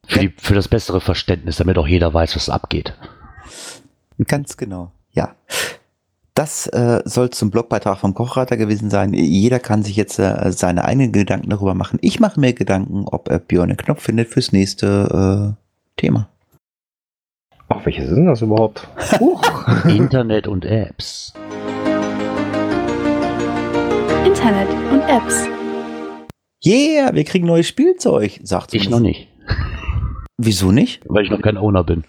[0.06, 2.94] Für, die, für das bessere Verständnis, damit auch jeder weiß, was abgeht.
[4.28, 4.92] ganz genau.
[5.12, 5.36] Ja.
[6.34, 9.14] Das äh, soll zum Blogbeitrag vom Kochreiter gewesen sein.
[9.14, 12.00] Jeder kann sich jetzt äh, seine eigenen Gedanken darüber machen.
[12.02, 16.28] Ich mache mir Gedanken, ob äh, Björn einen Knopf findet fürs nächste äh, Thema.
[17.70, 18.88] Ach, welche sind das überhaupt?
[19.86, 21.34] Internet und Apps.
[24.26, 25.48] Internet und Apps.
[26.66, 29.28] Yeah, wir kriegen neues Spielzeug, sagt Ich zumindest- noch nicht,
[30.38, 31.02] Wieso nicht?
[31.08, 32.04] weil ich noch kein Owner bin.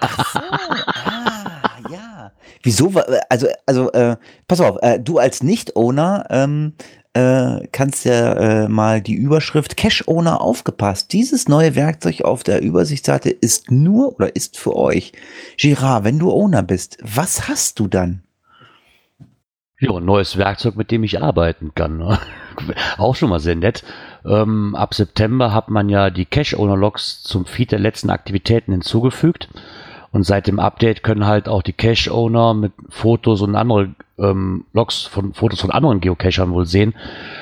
[0.00, 2.32] ah, ja.
[2.62, 2.92] Wieso?
[3.28, 4.16] Also, also, äh,
[4.48, 6.74] pass auf, äh, du als Nicht-Owner ähm,
[7.14, 8.34] äh, kannst ja
[8.64, 11.12] äh, mal die Überschrift Cash-Owner aufgepasst.
[11.12, 15.12] Dieses neue Werkzeug auf der Übersichtsseite ist nur oder ist für euch.
[15.58, 18.22] Girard, wenn du Owner bist, was hast du dann?
[19.78, 21.98] Ja, ein neues Werkzeug, mit dem ich arbeiten kann.
[21.98, 22.18] ne?
[22.98, 23.84] Auch schon mal sehr nett.
[24.24, 29.50] Ähm, ab September hat man ja die Cache-Owner-Logs zum Feed der letzten Aktivitäten hinzugefügt.
[30.12, 35.02] Und seit dem Update können halt auch die Cache-Owner mit Fotos und andere ähm, Logs
[35.02, 36.94] von Fotos von anderen Geocachern wohl sehen.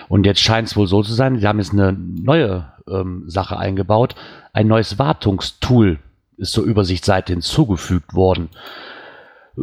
[0.08, 3.58] Und jetzt scheint es wohl so zu sein, sie haben jetzt eine neue ähm, Sache
[3.58, 4.16] eingebaut.
[4.52, 6.00] Ein neues Wartungstool
[6.36, 8.48] ist zur Übersichtsseite hinzugefügt worden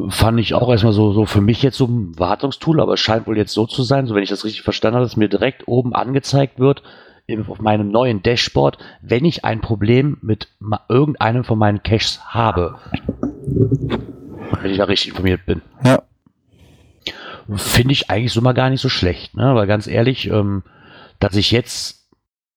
[0.10, 3.28] fand ich auch erstmal so, so für mich jetzt so ein Wartungstool, aber es scheint
[3.28, 5.68] wohl jetzt so zu sein, so wenn ich das richtig verstanden habe, dass mir direkt
[5.68, 6.82] oben angezeigt wird,
[7.28, 10.48] im- auf meinem neuen Dashboard, wenn ich ein Problem mit
[10.90, 12.76] irgendeinem von meinen Caches habe.
[14.62, 15.62] Wenn ich da richtig informiert bin.
[15.84, 16.04] Ja.
[17.56, 19.56] Finde ich eigentlich so mal gar nicht so schlecht, ne?
[19.56, 20.64] Weil ganz ehrlich, ähm,
[21.20, 22.01] dass ich jetzt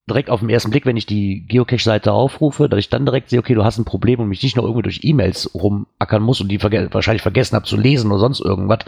[0.09, 3.39] direkt auf den ersten Blick, wenn ich die Geocache-Seite aufrufe, dass ich dann direkt sehe,
[3.39, 6.49] okay, du hast ein Problem und mich nicht noch irgendwie durch E-Mails rumackern muss und
[6.49, 8.81] die verge wahrscheinlich vergessen habe zu lesen oder sonst irgendwas,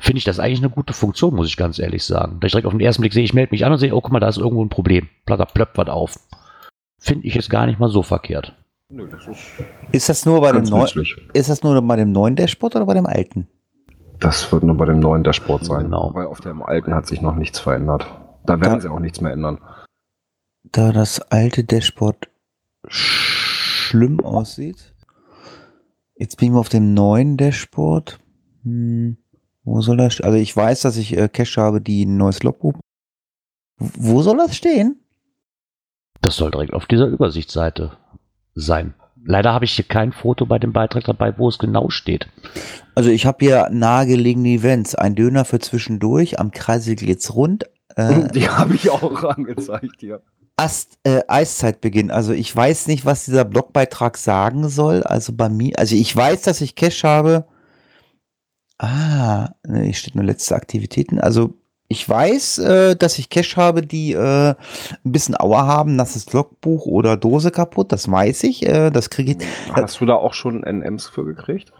[0.00, 2.38] finde ich das eigentlich eine gute Funktion, muss ich ganz ehrlich sagen.
[2.40, 4.00] Dass ich direkt auf den ersten Blick sehe, ich melde mich an und sehe, oh,
[4.00, 5.08] guck mal, da ist irgendwo ein Problem.
[5.26, 6.14] Platter plöppt was auf.
[6.98, 8.54] Finde ich jetzt gar nicht mal so verkehrt.
[8.88, 9.40] Nö, das ist
[9.92, 10.88] Ist das nur bei dem neuen,
[11.34, 13.48] ist das nur bei dem neuen Dashboard oder bei dem alten?
[14.20, 15.84] Das wird nur bei dem neuen Dashboard sein.
[15.84, 16.12] Genau.
[16.14, 18.06] Weil auf dem alten hat sich noch nichts verändert.
[18.46, 19.58] Da werden Da- sie auch nichts mehr ändern.
[20.72, 22.28] Da das alte Dashboard
[22.88, 24.94] schlimm aussieht.
[26.16, 28.18] Jetzt bin ich mal auf dem neuen Dashboard.
[28.62, 29.18] Hm,
[29.64, 30.20] wo soll das?
[30.20, 32.74] Also ich weiß, dass ich äh, Cache habe, die ein neues Logbuch.
[33.78, 35.00] Wo soll das stehen?
[36.22, 37.96] Das soll direkt auf dieser Übersichtsseite
[38.54, 38.94] sein.
[39.24, 42.28] Leider habe ich hier kein Foto bei dem Beitrag dabei, wo es genau steht.
[42.94, 44.94] Also ich habe hier nahegelegene Events.
[44.94, 46.38] Ein Döner für zwischendurch.
[46.38, 47.64] Am Kreisel geht's rund.
[47.96, 50.22] Äh, Die habe ich auch angezeigt hier.
[50.56, 52.10] Ast, äh, Eiszeitbeginn.
[52.10, 55.02] Also ich weiß nicht, was dieser Blogbeitrag sagen soll.
[55.02, 57.46] Also bei mir, also ich weiß, dass ich Cash habe.
[58.78, 61.20] Ah, ne, hier steht nur letzte Aktivitäten.
[61.20, 61.54] Also
[61.88, 66.86] ich weiß, äh, dass ich Cash habe, die äh, ein bisschen Auer haben, nasses Logbuch
[66.86, 67.92] oder Dose kaputt.
[67.92, 68.66] Das weiß ich.
[68.66, 69.46] Äh, das kriege ich.
[69.72, 71.72] Hast du da auch schon NMs für gekriegt?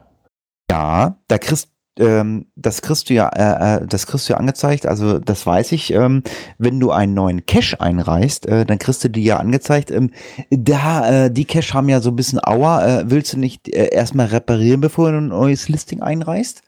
[0.71, 4.87] Ja, da kriegst ähm, das kriegst du ja, äh, äh, das kriegst du ja angezeigt,
[4.87, 6.23] also das weiß ich, ähm,
[6.59, 10.11] wenn du einen neuen Cache einreichst, äh, dann kriegst du die ja angezeigt, ähm,
[10.51, 13.89] da, äh, die Cache haben ja so ein bisschen Aua, äh, willst du nicht äh,
[13.89, 16.63] erstmal reparieren, bevor du ein neues Listing einreichst?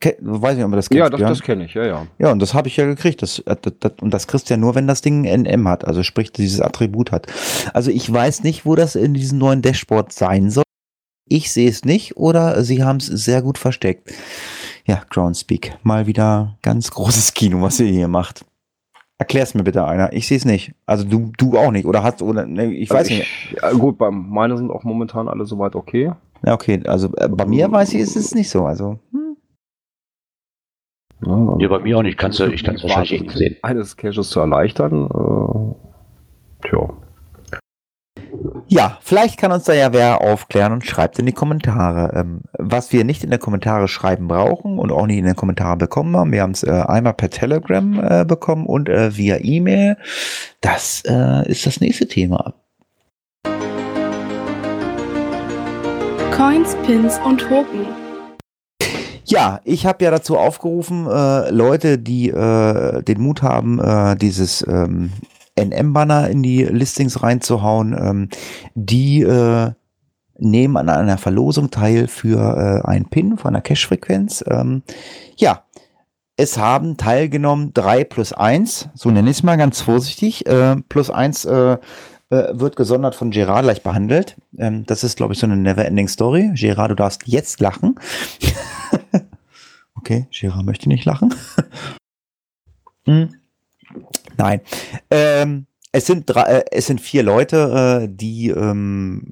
[0.00, 1.32] Ke weiß nicht, ob das kennst, Ja, das, Björn?
[1.32, 2.06] das kenne ich, ja, ja.
[2.18, 3.22] Ja, und das habe ich ja gekriegt.
[3.22, 5.66] Das, äh, das, das, und das kriegst du ja nur, wenn das Ding ein NM
[5.66, 7.26] hat, also sprich dieses Attribut hat.
[7.72, 10.64] Also ich weiß nicht, wo das in diesem neuen Dashboard sein soll.
[11.28, 14.12] Ich sehe es nicht oder sie haben es sehr gut versteckt.
[14.86, 15.76] Ja, Groundspeak.
[15.82, 18.44] Mal wieder ganz großes Kino, was ihr hier macht.
[19.18, 20.12] Erklär's mir bitte einer.
[20.12, 20.72] Ich sehe es nicht.
[20.86, 21.86] Also du, du auch nicht.
[21.86, 23.26] Oder hast oder ne, ich weiß Also nicht.
[23.52, 26.12] ich, ja, gut, bei meine sind auch momentan alle soweit okay.
[26.46, 26.80] Ja, okay.
[26.86, 28.64] Also äh, bei mir weiß ich, ist es nicht so.
[28.64, 29.36] Also hm.
[31.26, 32.16] Ja, Ja, bei mir auch nicht.
[32.16, 33.56] Kannst du, ich kann es wahrscheinlich nicht sehen.
[33.62, 35.06] Eines Caches zu erleichtern.
[35.06, 36.88] Äh, tja.
[38.66, 42.12] Ja, vielleicht kann uns da ja wer aufklären und schreibt in die Kommentare.
[42.14, 45.78] Ähm, was wir nicht in die Kommentare schreiben brauchen und auch nicht in den Kommentaren
[45.78, 49.96] bekommen haben, wir haben es äh, einmal per Telegram äh, bekommen und äh, via E-Mail.
[50.60, 51.02] Das
[51.46, 52.54] ist das nächste Thema.
[56.38, 57.86] Coins, Pins und Token.
[59.24, 64.66] Ja, ich habe ja dazu aufgerufen, äh, Leute, die äh, den Mut haben, äh, dieses
[64.66, 65.10] ähm,
[65.58, 68.28] NM-Banner in die Listings reinzuhauen, ähm,
[68.74, 69.72] die äh,
[70.38, 74.44] nehmen an einer Verlosung teil für äh, einen Pin von der Cache-Frequenz.
[74.48, 74.82] Ähm,
[75.36, 75.64] ja,
[76.36, 80.46] es haben teilgenommen drei plus eins, so nenne ich es mal ganz vorsichtig.
[80.46, 81.78] Äh, plus eins äh,
[82.30, 84.36] äh, wird gesondert von Gerard gleich behandelt.
[84.56, 86.50] Ähm, das ist, glaube ich, so eine never-ending Story.
[86.54, 87.96] Gerard, du darfst jetzt lachen.
[89.96, 91.34] okay, Gerard möchte nicht lachen.
[93.04, 93.37] hm.
[94.38, 94.60] Nein.
[95.10, 99.22] Ähm, es sind drei, äh, es sind vier Leute, äh, die ähm,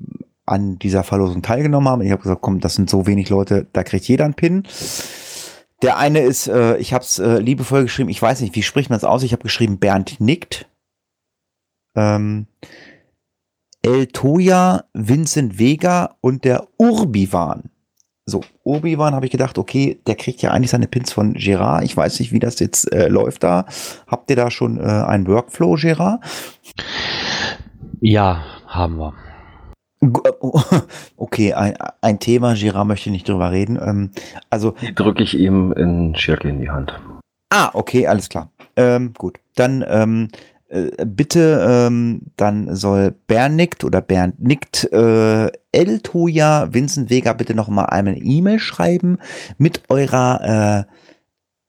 [0.44, 2.02] an dieser Verlosung teilgenommen haben.
[2.02, 4.64] Ich habe gesagt, komm, das sind so wenig Leute, da kriegt jeder einen Pin.
[5.82, 8.90] Der eine ist, äh, ich habe es äh, liebevoll geschrieben, ich weiß nicht, wie spricht
[8.90, 9.22] man es aus?
[9.22, 10.68] Ich habe geschrieben, Bernd nickt.
[11.94, 12.46] Ähm,
[13.82, 17.70] El Toya, Vincent Vega und der Urbiwan.
[18.28, 21.84] So, Urbiwan habe ich gedacht, okay, der kriegt ja eigentlich seine Pins von Gerard.
[21.84, 23.66] Ich weiß nicht, wie das jetzt äh, läuft da.
[24.08, 26.24] Habt ihr da schon äh, einen Workflow, Gerard?
[28.00, 29.14] Ja, haben wir.
[31.16, 33.78] Okay, ein, ein Thema, Gerard möchte nicht drüber reden.
[33.80, 34.10] Ähm,
[34.50, 36.98] also, drücke ich ihm in Schirke in die Hand.
[37.50, 38.50] ah, okay, alles klar.
[38.76, 46.00] Ähm, gut, dann ähm, äh, bitte, ähm, dann soll Bernickt oder Bernd nickt äh, El
[46.02, 49.18] Vincent Vega bitte noch mal einmal E-Mail schreiben
[49.58, 50.86] mit eurer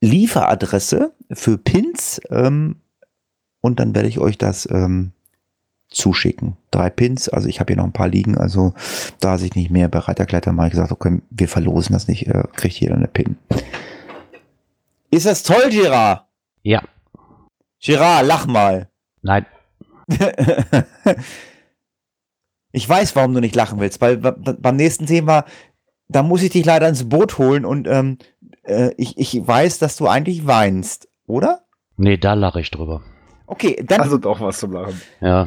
[0.01, 2.77] äh, Lieferadresse für Pins ähm,
[3.61, 5.11] und dann werde ich euch das ähm,
[5.89, 6.57] zuschicken.
[6.71, 8.73] Drei Pins, also ich habe hier noch ein paar liegen, also
[9.19, 12.43] da sich nicht mehr bereit erklärt, habe ich gesagt, okay, wir verlosen das nicht, äh,
[12.55, 13.37] kriegt jeder eine Pin.
[15.11, 16.25] Ist das toll, Gerard?
[16.63, 16.81] Ja,
[17.81, 18.89] Gerard, lach mal.
[19.21, 19.45] nein.
[22.71, 25.43] ich weiß, warum du nicht lachen willst, weil beim nächsten Thema,
[26.07, 28.17] da muss ich dich leider ins Boot holen und ähm,
[28.63, 31.63] äh, ich, ich weiß, dass du eigentlich weinst, oder?
[31.97, 33.01] Nee, da lache ich drüber.
[33.47, 35.01] Okay, dann Also doch was zum Lachen.
[35.19, 35.45] Ja.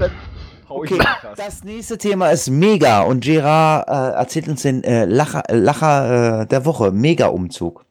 [0.68, 0.98] Okay,
[1.36, 6.42] das nächste Thema ist Mega und Gerard äh, erzählt uns den äh, Lacher, äh, Lacher
[6.42, 7.84] äh, der Woche, Mega-Umzug.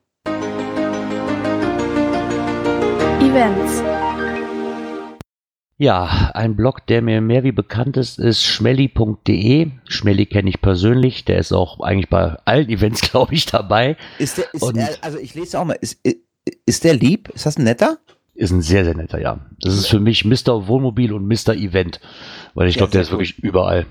[3.21, 3.83] Events.
[5.81, 9.71] Ja, ein Blog, der mir mehr wie bekannt ist, ist schmelly.de.
[9.87, 13.95] Schmelly kenne ich persönlich, der ist auch eigentlich bei allen Events, glaube ich, dabei.
[14.17, 16.01] Ist der, ist Und- er, also ich lese auch mal, ist,
[16.65, 17.29] ist der lieb?
[17.29, 17.97] Ist das ein netter?
[18.35, 19.39] Ist ein sehr, sehr netter, ja.
[19.61, 20.67] Das ist für mich Mr.
[20.67, 21.53] Wohnmobil und Mr.
[21.55, 22.01] Event,
[22.55, 23.85] weil ich glaube, der ist wirklich überall.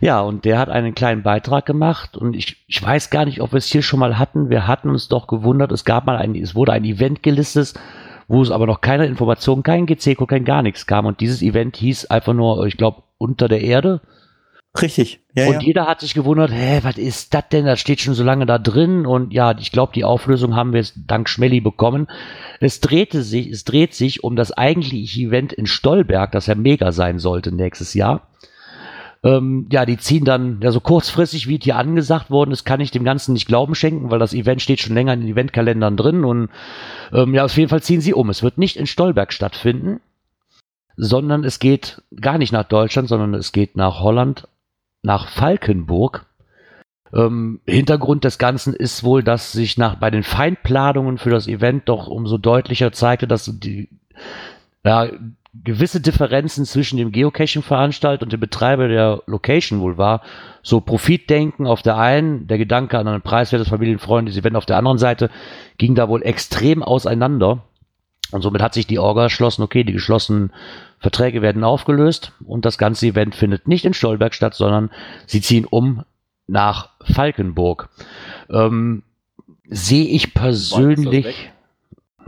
[0.00, 3.52] Ja, und der hat einen kleinen Beitrag gemacht und ich, ich weiß gar nicht, ob
[3.52, 4.48] wir es hier schon mal hatten.
[4.48, 7.74] Wir hatten uns doch gewundert, es gab mal ein, es wurde ein Event gelistet,
[8.30, 11.04] wo es aber noch keine Informationen, kein GC-Code, kein gar nichts kam.
[11.04, 14.00] Und dieses Event hieß einfach nur, ich glaube, unter der Erde.
[14.80, 15.18] Richtig.
[15.34, 15.60] Ja, und ja.
[15.62, 17.66] jeder hat sich gewundert, hä, was ist das denn?
[17.66, 19.04] Das steht schon so lange da drin.
[19.04, 22.06] Und ja, ich glaube, die Auflösung haben wir jetzt dank Schmelly bekommen.
[22.60, 26.92] Es drehte sich, es dreht sich um das eigentliche Event in Stolberg, das ja mega
[26.92, 28.29] sein sollte nächstes Jahr.
[29.22, 32.80] Ähm, ja, die ziehen dann, ja, so kurzfristig, wie es hier angesagt worden ist, kann
[32.80, 35.96] ich dem Ganzen nicht Glauben schenken, weil das Event steht schon länger in den Eventkalendern
[35.96, 36.48] drin und
[37.12, 38.30] ähm, ja, auf jeden Fall ziehen sie um.
[38.30, 40.00] Es wird nicht in Stolberg stattfinden,
[40.96, 44.48] sondern es geht gar nicht nach Deutschland, sondern es geht nach Holland,
[45.02, 46.24] nach Falkenburg.
[47.12, 51.88] Ähm, Hintergrund des Ganzen ist wohl, dass sich nach bei den Feindplanungen für das Event
[51.90, 53.90] doch umso deutlicher zeigte, dass die
[54.84, 55.10] ja,
[55.52, 60.22] gewisse Differenzen zwischen dem Geocaching-Veranstalter und dem Betreiber der Location wohl war.
[60.62, 64.98] So Profitdenken auf der einen, der Gedanke an ein preiswertes, familienfreundliches Event auf der anderen
[64.98, 65.30] Seite
[65.78, 67.64] ging da wohl extrem auseinander.
[68.30, 70.52] Und somit hat sich die Orga erschlossen, okay, die geschlossenen
[71.00, 74.90] Verträge werden aufgelöst und das ganze Event findet nicht in Stolberg statt, sondern
[75.26, 76.04] sie ziehen um
[76.46, 77.88] nach Falkenburg.
[78.50, 79.02] Ähm,
[79.68, 81.50] sehe ich persönlich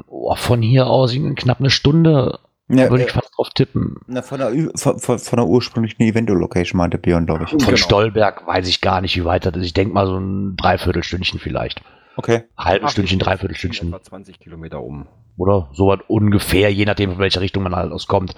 [0.06, 3.96] oh, von hier aus in knapp eine Stunde, Ja, würde äh, ich fast drauf tippen.
[4.06, 7.50] na, von, der, von, von, von der ursprünglichen Event-Location meinte Björn, glaube ich.
[7.50, 7.76] Von genau.
[7.76, 9.66] Stolberg weiß ich gar nicht, wie weit das ist.
[9.66, 11.82] Ich denke mal so ein Dreiviertelstündchen vielleicht.
[12.16, 12.44] Okay.
[12.56, 13.88] Halbes Ach, Stündchen, Dreiviertelstündchen.
[13.88, 15.06] Etwa 20 Kilometer um.
[15.36, 18.34] oder so was ungefähr, je nachdem, in welche Richtung man halt auskommt.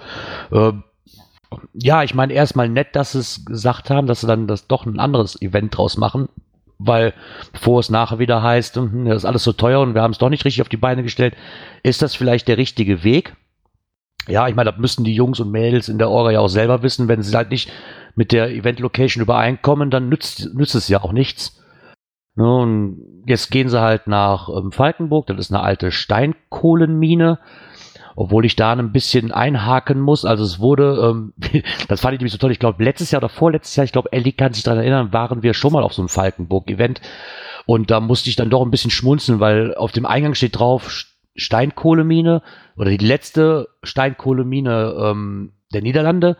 [0.51, 0.83] Ähm,
[1.73, 4.85] ja, ich meine, erstmal nett, dass sie es gesagt haben, dass sie dann das doch
[4.85, 6.29] ein anderes Event draus machen,
[6.77, 7.13] weil
[7.53, 10.17] bevor es nachher wieder heißt, hm, das ist alles so teuer und wir haben es
[10.17, 11.35] doch nicht richtig auf die Beine gestellt,
[11.83, 13.35] ist das vielleicht der richtige Weg?
[14.27, 16.81] Ja, ich meine, das müssen die Jungs und Mädels in der Orga ja auch selber
[16.83, 17.07] wissen.
[17.07, 17.71] Wenn sie halt nicht
[18.15, 21.61] mit der Event-Location übereinkommen, dann nützt, nützt es ja auch nichts.
[22.35, 27.39] Ne, und jetzt gehen sie halt nach ähm, Falkenburg, das ist eine alte Steinkohlenmine,
[28.17, 30.25] obwohl ich da ein bisschen einhaken muss.
[30.25, 31.33] Also es wurde, ähm,
[31.87, 34.11] das fand ich nämlich so toll, ich glaube letztes Jahr oder vorletztes Jahr, ich glaube
[34.11, 36.99] Ellie kann sich daran erinnern, waren wir schon mal auf so einem Falkenburg-Event
[37.65, 40.89] und da musste ich dann doch ein bisschen schmunzeln, weil auf dem Eingang steht drauf
[41.35, 42.41] Steinkohlemine
[42.77, 46.37] oder die letzte Steinkohlemine ähm, der Niederlande.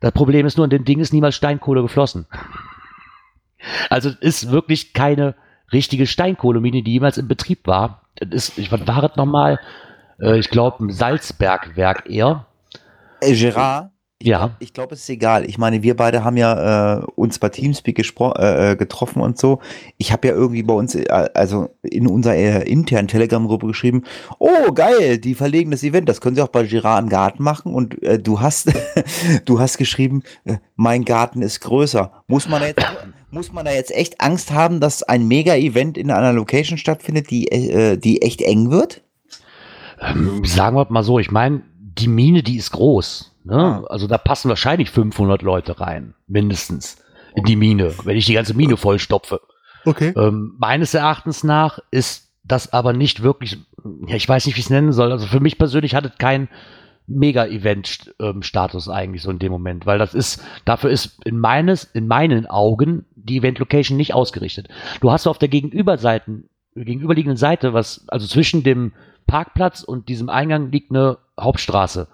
[0.00, 2.26] Das Problem ist nur, in dem Ding ist niemals Steinkohle geflossen.
[3.88, 5.36] Also ist wirklich keine
[5.72, 8.02] richtige Steinkohlemine, die jemals in Betrieb war.
[8.16, 9.58] Das ist, ich, war das nochmal?
[10.20, 12.44] Äh, ich glaube, ein Salzbergwerk eher.
[13.20, 13.90] Äh, Gerard,
[14.24, 14.56] Ja.
[14.58, 15.44] ich glaube, es ist egal.
[15.44, 19.60] Ich meine, wir beide haben ja äh, uns bei Teamspeak äh, äh, getroffen und so.
[19.98, 24.04] Ich habe ja irgendwie bei uns, äh, also in unserer äh, internen Telegram-Gruppe geschrieben,
[24.38, 27.74] oh geil, die verlegen das Event, das können sie auch bei Gerard im Garten machen.
[27.74, 28.72] Und äh, du hast,
[29.44, 32.10] du hast geschrieben, äh, mein Garten ist größer.
[32.26, 32.86] Muss man da jetzt,
[33.30, 37.48] muss man da jetzt echt Angst haben, dass ein Mega-Event in einer Location stattfindet, die,
[37.48, 39.02] äh, die echt eng wird?
[40.00, 41.62] Ähm, sagen wir mal so, ich meine,
[41.98, 43.33] die Mine, die ist groß.
[43.44, 43.56] Ne?
[43.56, 43.84] Ah.
[43.88, 47.02] Also da passen wahrscheinlich 500 Leute rein, mindestens,
[47.34, 49.40] in die Mine, wenn ich die ganze Mine vollstopfe.
[49.84, 50.12] Okay.
[50.16, 53.58] Ähm, meines Erachtens nach ist das aber nicht wirklich,
[54.06, 55.12] ja, ich weiß nicht, wie ich es nennen soll.
[55.12, 56.48] Also für mich persönlich hat es keinen
[57.06, 62.46] Mega-Event-Status eigentlich so in dem Moment, weil das ist, dafür ist in meines, in meinen
[62.46, 64.68] Augen die Event-Location nicht ausgerichtet.
[65.00, 68.92] Du hast auf der Gegenüberseite, gegenüberliegenden Seite, was, also zwischen dem
[69.26, 72.08] Parkplatz und diesem Eingang liegt eine Hauptstraße,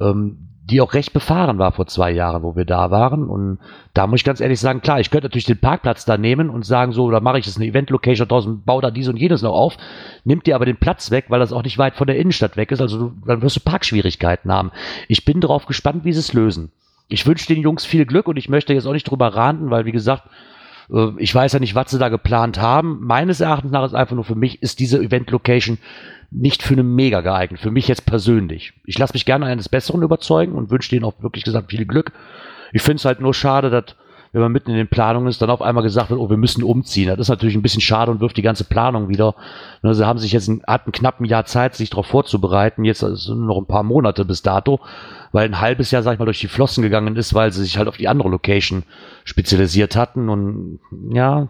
[0.00, 3.28] ähm, die auch recht befahren war vor zwei Jahren, wo wir da waren.
[3.28, 3.58] Und
[3.94, 6.66] da muss ich ganz ehrlich sagen, klar, ich könnte natürlich den Parkplatz da nehmen und
[6.66, 9.52] sagen, so, da mache ich jetzt eine Event-Location draußen, baue da dies und jenes noch
[9.52, 9.76] auf,
[10.24, 12.72] nimmt dir aber den Platz weg, weil das auch nicht weit von der Innenstadt weg
[12.72, 12.80] ist.
[12.80, 14.72] Also du, dann wirst du Parkschwierigkeiten haben.
[15.06, 16.72] Ich bin darauf gespannt, wie sie es lösen.
[17.08, 19.84] Ich wünsche den Jungs viel Glück und ich möchte jetzt auch nicht drüber ranten, weil,
[19.84, 20.24] wie gesagt,
[21.18, 23.00] ich weiß ja nicht, was sie da geplant haben.
[23.04, 25.78] Meines Erachtens nach ist einfach nur für mich, ist diese Event-Location
[26.30, 27.60] nicht für eine Mega geeignet.
[27.60, 28.72] Für mich jetzt persönlich.
[28.84, 32.12] Ich lasse mich gerne eines Besseren überzeugen und wünsche denen auch wirklich gesagt viel Glück.
[32.72, 33.96] Ich finde es halt nur schade, dass,
[34.36, 36.62] wenn man mitten in den Planungen ist, dann auf einmal gesagt wird, oh, wir müssen
[36.62, 37.08] umziehen.
[37.08, 39.34] Das ist natürlich ein bisschen schade und wirft die ganze Planung wieder.
[39.80, 42.84] Ne, Sie haben sich jetzt ein, hatten knapp ein Jahr Zeit, sich darauf vorzubereiten.
[42.84, 44.80] Jetzt sind noch ein paar Monate bis dato,
[45.32, 47.78] weil ein halbes Jahr, sag ich mal, durch die Flossen gegangen ist, weil sie sich
[47.78, 48.82] halt auf die andere Location
[49.24, 50.28] spezialisiert hatten.
[50.28, 50.80] Und
[51.14, 51.48] ja,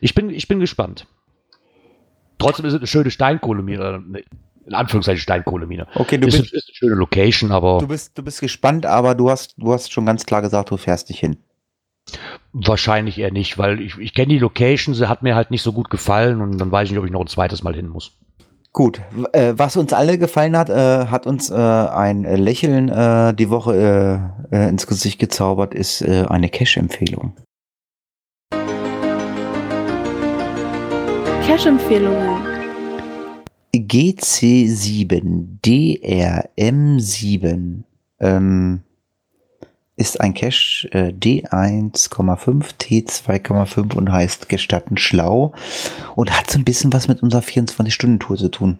[0.00, 1.08] ich bin, ich bin gespannt.
[2.38, 4.04] Trotzdem ist es eine schöne Steinkohlemine.
[4.64, 5.88] in Anführungszeichen Steinkohlemine.
[5.96, 9.16] Okay, du ist, bist, ist eine schöne Location, aber du bist, du bist gespannt, aber
[9.16, 11.38] du hast, du hast schon ganz klar gesagt, du fährst nicht hin.
[12.52, 15.72] Wahrscheinlich eher nicht, weil ich, ich kenne die Location, sie hat mir halt nicht so
[15.72, 18.12] gut gefallen und dann weiß ich nicht, ob ich noch ein zweites Mal hin muss.
[18.72, 19.00] Gut,
[19.32, 24.30] äh, was uns alle gefallen hat, äh, hat uns äh, ein Lächeln äh, die Woche
[24.52, 27.32] äh, äh, ins Gesicht gezaubert, ist äh, eine Cash-Empfehlung.
[31.46, 32.44] Cash-Empfehlungen.
[33.74, 37.84] GC7 DRM7
[38.20, 38.82] ähm,
[39.96, 45.54] ist ein Cache äh, D1,5 T2,5 und heißt Gestatten schlau
[46.14, 48.78] und hat so ein bisschen was mit unserer 24-Stunden-Tour zu tun.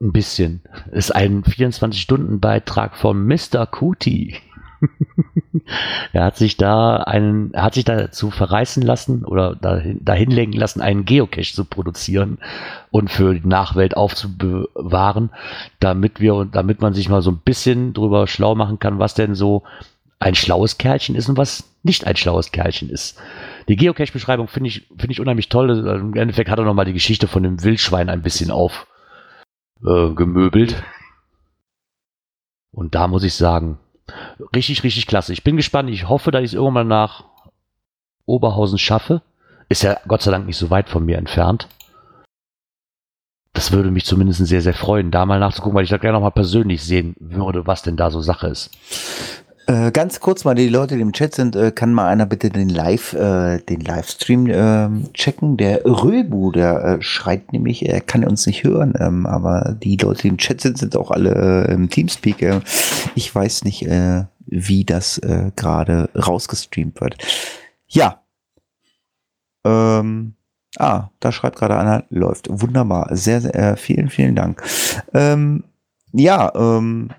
[0.00, 0.62] Ein bisschen.
[0.90, 3.66] Ist ein 24-Stunden-Beitrag von Mr.
[3.66, 4.36] Kuti.
[6.12, 10.58] er hat sich da einen, er hat sich dazu verreißen lassen oder dahin, dahin lenken
[10.58, 12.38] lassen, einen Geocache zu produzieren
[12.90, 15.30] und für die Nachwelt aufzubewahren,
[15.80, 19.34] damit wir, damit man sich mal so ein bisschen drüber schlau machen kann, was denn
[19.34, 19.62] so
[20.18, 23.18] ein schlaues Kerlchen ist und was nicht ein schlaues Kerlchen ist.
[23.68, 25.70] Die Geocache-Beschreibung finde ich, finde ich unheimlich toll.
[25.70, 28.86] Im Endeffekt hat er nochmal die Geschichte von dem Wildschwein ein bisschen auf,
[29.84, 30.14] äh.
[32.70, 33.78] Und da muss ich sagen,
[34.54, 35.32] richtig, richtig klasse.
[35.32, 35.90] Ich bin gespannt.
[35.90, 37.24] Ich hoffe, dass ich es irgendwann nach
[38.26, 39.22] Oberhausen schaffe.
[39.68, 41.68] Ist ja Gott sei Dank nicht so weit von mir entfernt.
[43.54, 46.22] Das würde mich zumindest sehr, sehr freuen, da mal nachzugucken, weil ich da gerne noch
[46.22, 48.70] mal persönlich sehen würde, was denn da so Sache ist.
[49.72, 52.50] Äh, ganz kurz mal, die Leute, die im Chat sind, äh, kann mal einer bitte
[52.50, 55.56] den Live, äh, den Livestream ähm, checken.
[55.56, 60.22] Der Röbu, der äh, schreit nämlich, er kann uns nicht hören, ähm, aber die Leute,
[60.22, 62.42] die im Chat sind, sind auch alle äh, im Teamspeak.
[62.42, 62.60] Äh,
[63.14, 63.86] ich weiß nicht,
[64.46, 65.20] wie das
[65.56, 67.16] gerade rausgestreamt wird.
[67.86, 68.22] Ja.
[69.64, 70.34] Ähm,
[70.76, 72.48] ah, da schreibt gerade einer, läuft.
[72.50, 73.08] Wunderbar.
[73.12, 74.62] Sehr, sehr, vielen, vielen Dank.
[75.14, 75.64] Ähm,
[76.12, 77.10] ja, ähm,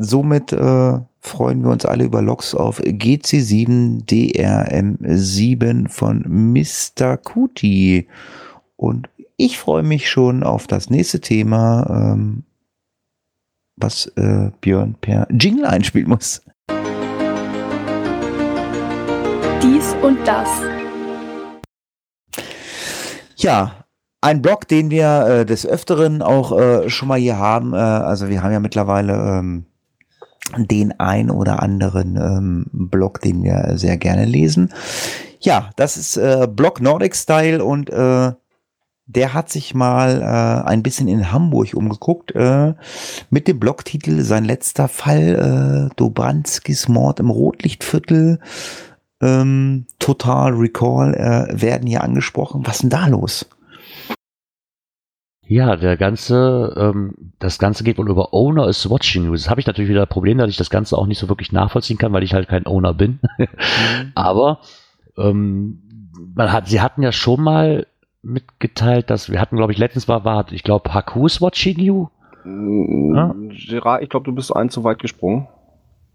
[0.00, 7.16] somit äh, freuen wir uns alle über Logs auf GC7 DRM7 von Mr.
[7.18, 8.08] Kuti.
[8.76, 12.44] Und ich freue mich schon auf das nächste Thema, ähm,
[13.76, 16.42] was äh, Björn per Jingle einspielen muss.
[19.62, 20.48] Dies und das.
[23.36, 23.84] Ja,
[24.22, 27.72] ein Blog, den wir äh, des Öfteren auch äh, schon mal hier haben.
[27.72, 29.64] Äh, also wir haben ja mittlerweile ähm,
[30.56, 34.72] den ein oder anderen ähm, Blog, den wir sehr gerne lesen.
[35.40, 38.32] Ja, das ist äh, Blog Nordic Style und äh,
[39.06, 42.74] der hat sich mal äh, ein bisschen in Hamburg umgeguckt äh,
[43.30, 48.38] mit dem Blogtitel Sein letzter Fall, äh, Dobranskis Mord im Rotlichtviertel,
[49.20, 52.62] ähm, Total Recall äh, werden hier angesprochen.
[52.66, 53.46] Was ist denn da los?
[55.50, 59.32] Ja, der ganze, ähm, das Ganze geht wohl über Owner is watching you.
[59.32, 61.50] Das habe ich natürlich wieder ein Problem, dass ich das Ganze auch nicht so wirklich
[61.50, 63.18] nachvollziehen kann, weil ich halt kein Owner bin.
[64.14, 64.60] Aber
[65.18, 65.82] ähm,
[66.36, 67.88] man hat, sie hatten ja schon mal
[68.22, 72.06] mitgeteilt, dass wir hatten, glaube ich, letztens war, war ich glaube, Haku is watching you.
[72.44, 73.34] Ja.
[73.48, 75.48] Gerard, ich glaube, du bist ein zu weit gesprungen.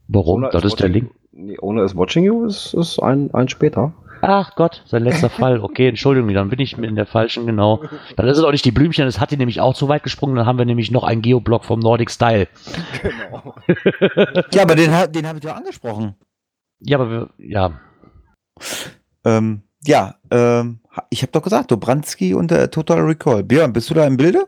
[0.08, 0.46] Warum?
[0.46, 1.12] Owner das is ist der Link.
[1.34, 3.92] Nee, Owner is watching you ist, ist ein, ein später.
[4.22, 5.60] Ach Gott, sein letzter Fall.
[5.60, 7.84] Okay, Entschuldigung, dann bin ich in der falschen, genau.
[8.16, 10.36] Dann ist es auch nicht die Blümchen, das hat die nämlich auch zu weit gesprungen.
[10.36, 12.48] Dann haben wir nämlich noch einen Geoblock vom Nordic Style.
[13.02, 13.56] Genau.
[14.52, 16.16] Ja, aber den, den habe ich doch angesprochen.
[16.80, 17.72] Ja, aber wir, ja,
[19.24, 23.44] Ähm, ja, ähm, ich habe doch gesagt, Dobranski und äh, Total Recall.
[23.44, 24.46] Björn, bist du da im Bilde?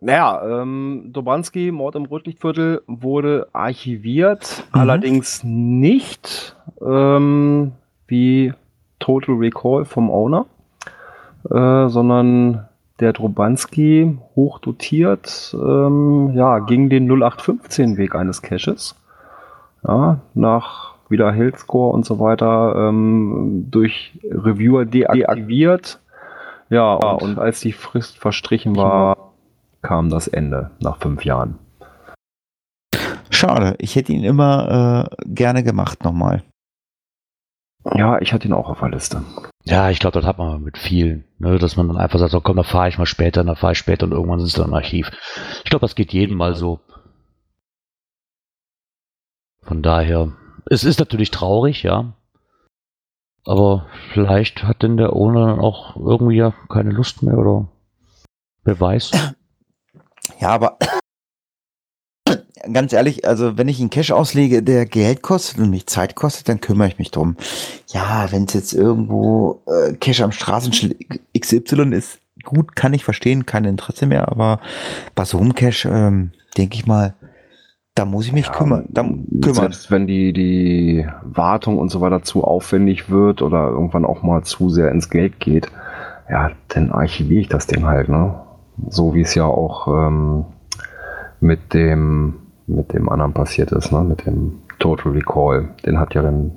[0.00, 4.80] Naja, ähm, Dobanski, Mord im Rotlichtviertel, wurde archiviert, Mhm.
[4.80, 7.72] allerdings nicht ähm,
[8.06, 8.52] wie
[8.98, 10.46] Total Recall vom Owner,
[11.50, 12.68] äh, sondern
[13.00, 18.96] der Drobanski, hochdotiert, ähm, ja, ging den 0815-Weg eines Caches.
[19.86, 26.00] Ja, nach wieder Healthscore und so weiter ähm, durch Reviewer deaktiviert.
[26.70, 29.32] Ja, und als die Frist verstrichen war,
[29.80, 31.58] kam das Ende nach fünf Jahren.
[33.30, 36.42] Schade, ich hätte ihn immer äh, gerne gemacht nochmal.
[37.94, 39.22] Ja, ich hatte ihn auch auf der Liste.
[39.64, 42.40] Ja, ich glaube, das hat man mit vielen, ne, dass man dann einfach sagt, so,
[42.40, 44.68] komm, da fahre ich mal später, da fahre ich später und irgendwann ist es dann
[44.68, 45.10] im Archiv.
[45.64, 46.80] Ich glaube, das geht jedem mal so.
[49.62, 50.32] Von daher,
[50.70, 52.14] es ist natürlich traurig, ja.
[53.44, 57.68] Aber vielleicht hat denn der Owner dann auch irgendwie ja keine Lust mehr oder
[58.64, 59.10] wer weiß.
[60.40, 60.78] Ja, aber
[62.72, 66.48] ganz ehrlich, also wenn ich einen Cash auslege, der Geld kostet und mich Zeit kostet,
[66.48, 67.36] dann kümmere ich mich drum.
[67.88, 70.96] Ja, wenn es jetzt irgendwo äh, Cash am Straßenschild
[71.38, 74.60] XY ist, gut, kann ich verstehen, kein Interesse mehr, aber
[75.16, 77.14] was Cache, ähm, denke ich mal,
[77.94, 78.86] da muss ich mich Ja, kümmern.
[78.90, 79.54] Da kümmern.
[79.54, 84.44] Selbst wenn die, die Wartung und so weiter zu aufwendig wird oder irgendwann auch mal
[84.44, 85.68] zu sehr ins Geld geht,
[86.30, 88.34] ja, dann archiviere ich das Ding halt, ne?
[88.88, 90.44] So wie es ja auch ähm,
[91.40, 92.34] mit dem
[92.68, 94.02] mit dem anderen passiert ist, ne?
[94.02, 95.70] Mit dem Total Recall.
[95.84, 96.52] Den hat ja dann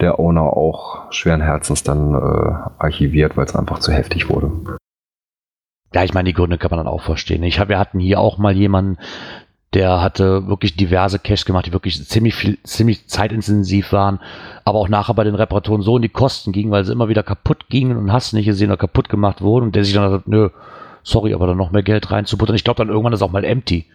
[0.00, 4.50] der Owner auch schweren Herzens dann äh, archiviert, weil es einfach zu heftig wurde.
[5.94, 7.42] Ja, ich meine, die Gründe kann man dann auch verstehen.
[7.44, 8.98] Ich hab, wir hatten hier auch mal jemanden,
[9.74, 14.20] der hatte wirklich diverse Caches gemacht, die wirklich ziemlich viel, ziemlich zeitintensiv waren,
[14.64, 17.22] aber auch nachher bei den Reparaturen so in die Kosten gingen, weil sie immer wieder
[17.22, 20.28] kaputt gingen und hast nicht gesehen oder kaputt gemacht wurden und der sich dann sagt,
[20.28, 20.50] nö,
[21.02, 22.56] sorry, aber dann noch mehr Geld reinzubuttern.
[22.56, 23.86] Ich glaube, dann irgendwann ist auch mal empty.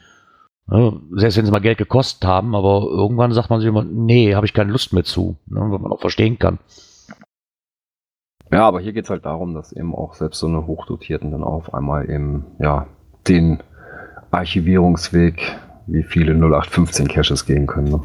[0.70, 1.00] Ne?
[1.16, 4.46] Selbst wenn sie mal Geld gekostet haben, aber irgendwann sagt man sich immer, nee, habe
[4.46, 5.62] ich keine Lust mehr zu, ne?
[5.70, 6.60] was man auch verstehen kann.
[8.52, 11.74] Ja, aber hier geht's halt darum, dass eben auch selbst so eine Hochdotierten dann auf
[11.74, 12.88] einmal eben, ja,
[13.28, 13.62] den
[14.32, 15.58] Archivierungsweg,
[15.88, 17.92] wie viele 0815 Caches gehen können.
[17.92, 18.02] Ne?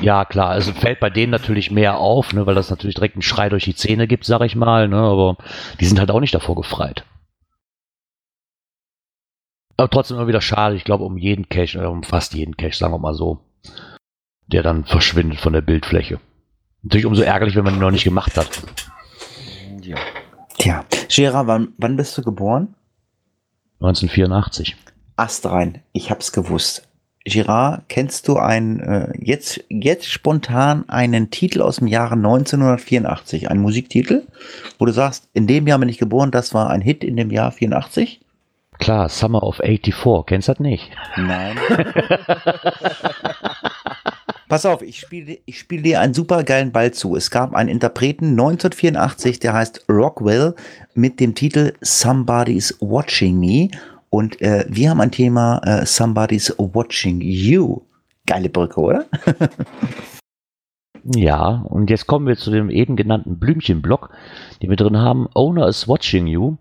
[0.00, 3.22] Ja, klar, also fällt bei denen natürlich mehr auf, ne, weil das natürlich direkt einen
[3.22, 5.36] Schrei durch die Zähne gibt, sag ich mal, ne, aber
[5.80, 7.04] die sind halt auch nicht davor gefreit.
[9.76, 12.76] Aber trotzdem immer wieder schade, ich glaube, um jeden Cache, oder um fast jeden Cache,
[12.76, 13.40] sagen wir mal so,
[14.46, 16.20] der dann verschwindet von der Bildfläche.
[16.82, 18.62] Natürlich umso ärgerlich, wenn man ihn noch nicht gemacht hat.
[19.82, 19.96] Ja.
[20.58, 22.74] Tja, Gera, wann, wann bist du geboren?
[23.80, 24.76] 1984.
[25.16, 26.88] Ast rein, ich hab's gewusst.
[27.24, 33.60] Girard, kennst du ein, äh, jetzt, jetzt spontan einen Titel aus dem Jahre 1984, einen
[33.60, 34.26] Musiktitel,
[34.78, 37.32] wo du sagst, in dem Jahr bin ich geboren, das war ein Hit in dem
[37.32, 38.20] Jahr 84?
[38.78, 40.90] Klar, Summer of 84, kennst du das nicht?
[41.16, 41.56] Nein.
[44.48, 47.16] Pass auf, ich spiele ich spiel dir einen super geilen Ball zu.
[47.16, 50.54] Es gab einen Interpreten 1984, der heißt Rockwell
[50.94, 53.70] mit dem Titel Somebody's Watching Me.
[54.08, 57.82] Und äh, wir haben ein Thema äh, Somebody's Watching You.
[58.26, 59.06] Geile Brücke, oder?
[61.14, 64.10] Ja, und jetzt kommen wir zu dem eben genannten Blümchenblock,
[64.60, 65.28] den wir drin haben.
[65.34, 66.56] Owner is watching you.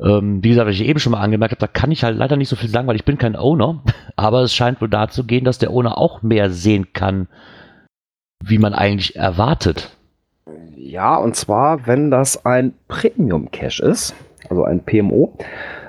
[0.00, 2.36] Ähm, wie gesagt, was ich eben schon mal angemerkt habe, da kann ich halt leider
[2.36, 3.82] nicht so viel sagen, weil ich bin kein Owner.
[4.16, 7.28] Aber es scheint wohl dazu gehen, dass der Owner auch mehr sehen kann,
[8.42, 9.96] wie man eigentlich erwartet.
[10.76, 14.14] Ja, und zwar, wenn das ein Premium Cache ist,
[14.50, 15.32] also ein PMO,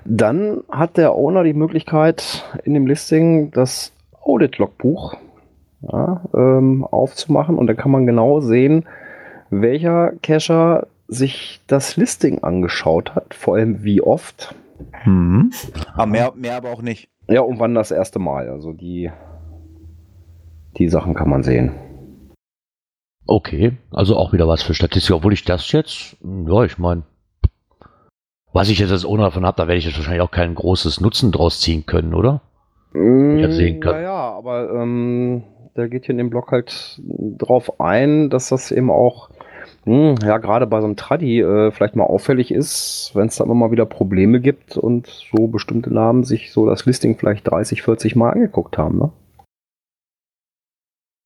[0.06, 3.92] dann hat der Owner die Möglichkeit, in dem Listing das
[4.22, 5.16] Audit-Logbuch
[5.82, 8.86] ja, ähm, aufzumachen und da kann man genau sehen,
[9.50, 14.56] welcher Cacher sich das Listing angeschaut hat, vor allem wie oft.
[14.92, 15.52] Hm.
[15.94, 17.10] Aber mehr, mehr aber auch nicht.
[17.28, 18.50] Ja, und wann das erste Mal.
[18.50, 19.12] Also die,
[20.78, 21.74] die Sachen kann man sehen.
[23.28, 27.04] Okay, also auch wieder was für Statistik, obwohl ich das jetzt, ja, ich meine,
[28.54, 31.02] was ich jetzt als Owner davon habe, da werde ich jetzt wahrscheinlich auch kein großes
[31.02, 32.42] Nutzen draus ziehen können, oder?
[32.94, 33.96] Sehen kann.
[33.96, 35.44] Naja, aber ähm,
[35.76, 37.02] der geht hier in dem Blog halt
[37.38, 39.30] drauf ein, dass das eben auch,
[39.86, 43.44] hm, ja, gerade bei so einem Traddy äh, vielleicht mal auffällig ist, wenn es da
[43.44, 47.82] immer mal wieder Probleme gibt und so bestimmte Namen sich so das Listing vielleicht 30,
[47.82, 49.12] 40 Mal angeguckt haben, ne?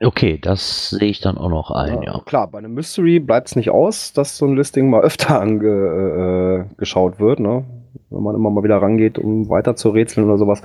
[0.02, 2.22] Okay, das sehe ich dann auch noch ein, ja.
[2.26, 7.16] Klar, bei einem Mystery bleibt es nicht aus, dass so ein Listing mal öfter angeschaut
[7.16, 7.66] äh, wird, ne?
[8.10, 10.62] wenn man immer mal wieder rangeht, um weiter zu rätseln oder sowas.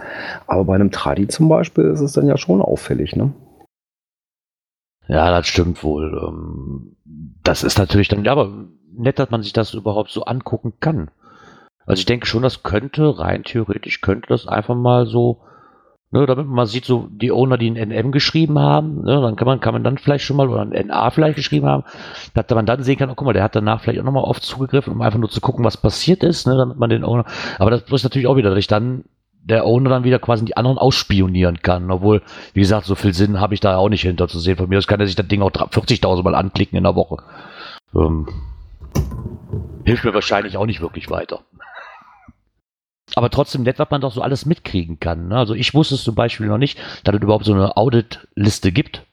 [0.46, 3.16] Aber bei einem Tradi zum Beispiel ist es dann ja schon auffällig.
[3.16, 3.32] Ne?
[5.08, 6.18] Ja, das stimmt wohl.
[6.26, 6.96] Ähm,
[7.42, 8.50] Das ist natürlich dann, ja, aber
[8.96, 11.10] nett, dass man sich das überhaupt so angucken kann.
[11.86, 15.42] Also ich denke schon, das könnte, rein theoretisch könnte das einfach mal so,
[16.12, 19.36] ne, damit man mal sieht, so die Owner, die ein NM geschrieben haben, ne, dann
[19.36, 21.84] kann man, kann man dann vielleicht schon mal, oder ein NA vielleicht geschrieben haben,
[22.34, 24.42] dass man dann sehen kann, oh, guck mal, der hat danach vielleicht auch nochmal oft
[24.44, 27.26] zugegriffen, um einfach nur zu gucken, was passiert ist, ne, damit man den Owner,
[27.58, 29.04] aber das ist natürlich auch wieder, dass ich dann
[29.44, 31.90] der Owner dann wieder quasi die anderen ausspionieren kann.
[31.90, 32.22] Obwohl,
[32.54, 34.56] wie gesagt, so viel Sinn habe ich da auch nicht hinter zu sehen.
[34.56, 37.22] Von mir aus kann er sich das Ding auch 40.000 Mal anklicken in der Woche.
[37.94, 38.26] Ähm,
[39.84, 41.40] hilft mir wahrscheinlich auch nicht wirklich weiter.
[43.16, 45.28] Aber trotzdem nett, was man doch so alles mitkriegen kann.
[45.28, 45.36] Ne?
[45.36, 49.04] Also ich wusste es zum Beispiel noch nicht, dass es überhaupt so eine Audit-Liste gibt.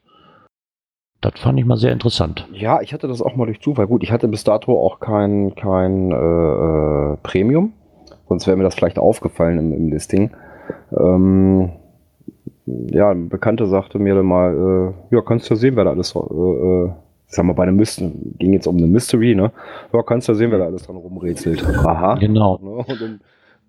[1.20, 2.48] Das fand ich mal sehr interessant.
[2.52, 3.86] Ja, ich hatte das auch mal durch Zufall.
[3.86, 7.74] Gut, ich hatte bis dato auch kein, kein äh, äh, Premium.
[8.32, 10.32] Sonst wäre mir das vielleicht aufgefallen im, im Listing.
[10.98, 11.72] Ähm,
[12.66, 16.16] ja, ein Bekannter sagte mir dann mal, äh, ja, kannst du sehen, wer da alles,
[16.16, 16.92] äh, äh,
[17.28, 19.52] ich sag mal, bei einem Mystery, ging jetzt um eine Mystery, ne?
[19.92, 21.62] Ja, kannst du sehen, wer da alles dran rumrätselt.
[21.86, 22.16] Aha.
[22.22, 22.58] Genau.
[22.64, 22.70] Ne?
[22.70, 23.20] Und dann,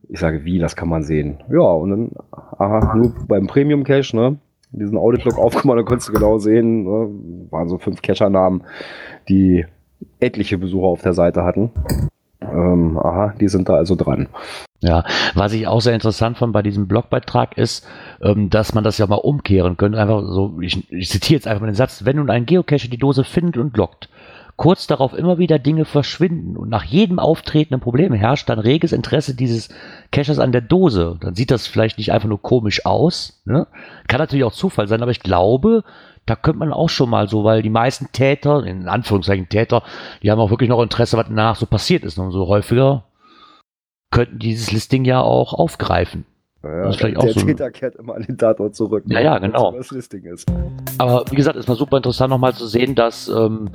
[0.09, 1.39] ich sage, wie, das kann man sehen.
[1.51, 4.37] Ja, und dann, aha, nur beim Premium Cache, ne?
[4.71, 7.09] Diesen Audit-Log aufgemacht, da konntest du genau sehen, ne?
[7.51, 8.63] waren so fünf Cacher-Namen,
[9.29, 9.67] die
[10.21, 11.73] etliche Besucher auf der Seite hatten.
[12.53, 14.29] Ähm, aha, die sind da also dran.
[14.81, 17.87] Ja, was ich auch sehr interessant fand bei diesem Blogbeitrag ist,
[18.21, 19.99] ähm, dass man das ja mal umkehren könnte.
[19.99, 22.99] Einfach so, ich, ich zitiere jetzt einfach mal den Satz, wenn nun ein Geocacher die
[22.99, 24.09] Dose findet und lockt,
[24.57, 29.35] kurz darauf immer wieder Dinge verschwinden und nach jedem auftretenden Problem herrscht dann reges Interesse
[29.35, 29.69] dieses
[30.13, 31.17] Cachers an der Dose.
[31.21, 33.43] Dann sieht das vielleicht nicht einfach nur komisch aus.
[33.45, 33.67] Ne?
[34.09, 35.83] Kann natürlich auch Zufall sein, aber ich glaube,
[36.27, 39.83] da könnte man auch schon mal so, weil die meisten Täter, in Anführungszeichen Täter,
[40.23, 42.19] die haben auch wirklich noch Interesse, was danach so passiert ist.
[42.19, 43.05] Und so häufiger
[44.11, 46.27] könnten dieses Listing ja auch aufgreifen.
[46.63, 49.03] Ja, Das ist vielleicht der auch so ein- Täter kehrt immer an den Tatort zurück.
[49.09, 49.73] Ja, ja, wenn's genau.
[49.73, 50.47] so Das Listing ist.
[50.99, 53.71] Aber wie gesagt, es war super interessant nochmal zu sehen, dass, ähm,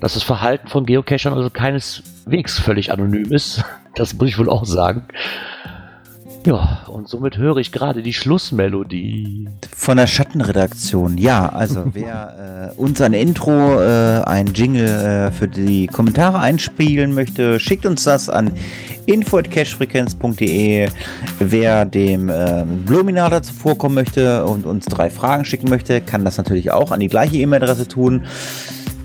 [0.00, 3.64] dass das Verhalten von Geocachern also keineswegs völlig anonym ist.
[3.96, 5.08] Das muss ich wohl auch sagen.
[6.46, 9.46] Ja, und somit höre ich gerade die Schlussmelodie.
[9.76, 11.18] Von der Schattenredaktion.
[11.18, 17.14] Ja, also wer äh, uns ein Intro, äh, ein Jingle äh, für die Kommentare einspielen
[17.14, 18.52] möchte, schickt uns das an
[19.04, 20.88] info.cashfrequenz.de.
[21.40, 26.70] Wer dem äh, Bluminator zuvorkommen möchte und uns drei Fragen schicken möchte, kann das natürlich
[26.70, 28.24] auch an die gleiche E-Mail-Adresse tun.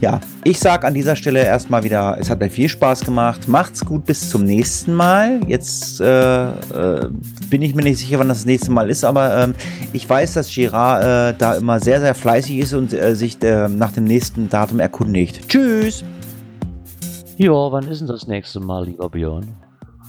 [0.06, 3.48] Ja, ich sage an dieser Stelle erstmal wieder, es hat mir viel Spaß gemacht.
[3.48, 5.40] Macht's gut, bis zum nächsten Mal.
[5.48, 7.10] Jetzt äh, äh,
[7.50, 9.56] bin ich mir nicht sicher, wann das nächste Mal ist, aber ähm,
[9.94, 13.68] ich weiß, dass Girard äh, da immer sehr, sehr fleißig ist und äh, sich äh,
[13.68, 15.50] nach dem nächsten Datum erkundigt.
[15.50, 16.04] Tschüss!
[17.38, 19.56] Ja, wann ist denn das nächste Mal, lieber Björn?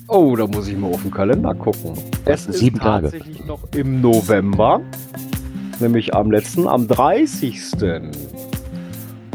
[0.09, 1.95] Oh, da muss ich mal auf den Kalender gucken.
[2.27, 3.05] Es ist Sieben Tage.
[3.05, 4.83] tatsächlich noch im November.
[5.81, 7.61] Nämlich am letzten, am 30.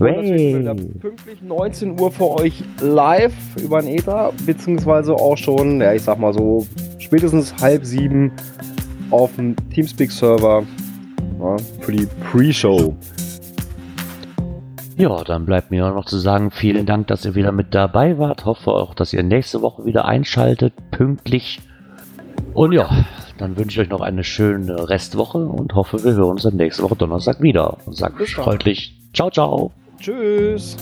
[0.02, 5.80] Und natürlich wieder pünktlich 19 Uhr für euch live über den Ether, beziehungsweise auch schon,
[5.80, 6.66] ja, ich sag mal so,
[6.98, 8.32] spätestens halb sieben
[9.12, 10.64] auf dem Teamspeak-Server
[11.40, 12.96] ja, für die Pre-Show.
[14.98, 18.46] Ja, dann bleibt mir noch zu sagen, vielen Dank, dass ihr wieder mit dabei wart.
[18.46, 21.60] Hoffe auch, dass ihr nächste Woche wieder einschaltet, pünktlich.
[22.54, 22.90] Und ja,
[23.38, 26.84] dann wünsche ich euch noch eine schöne Restwoche und hoffe, wir hören uns dann nächste
[26.84, 27.78] Woche Donnerstag wieder.
[27.86, 29.72] Und sagt freundlich Ciao, ciao.
[30.02, 30.78] Tschüss.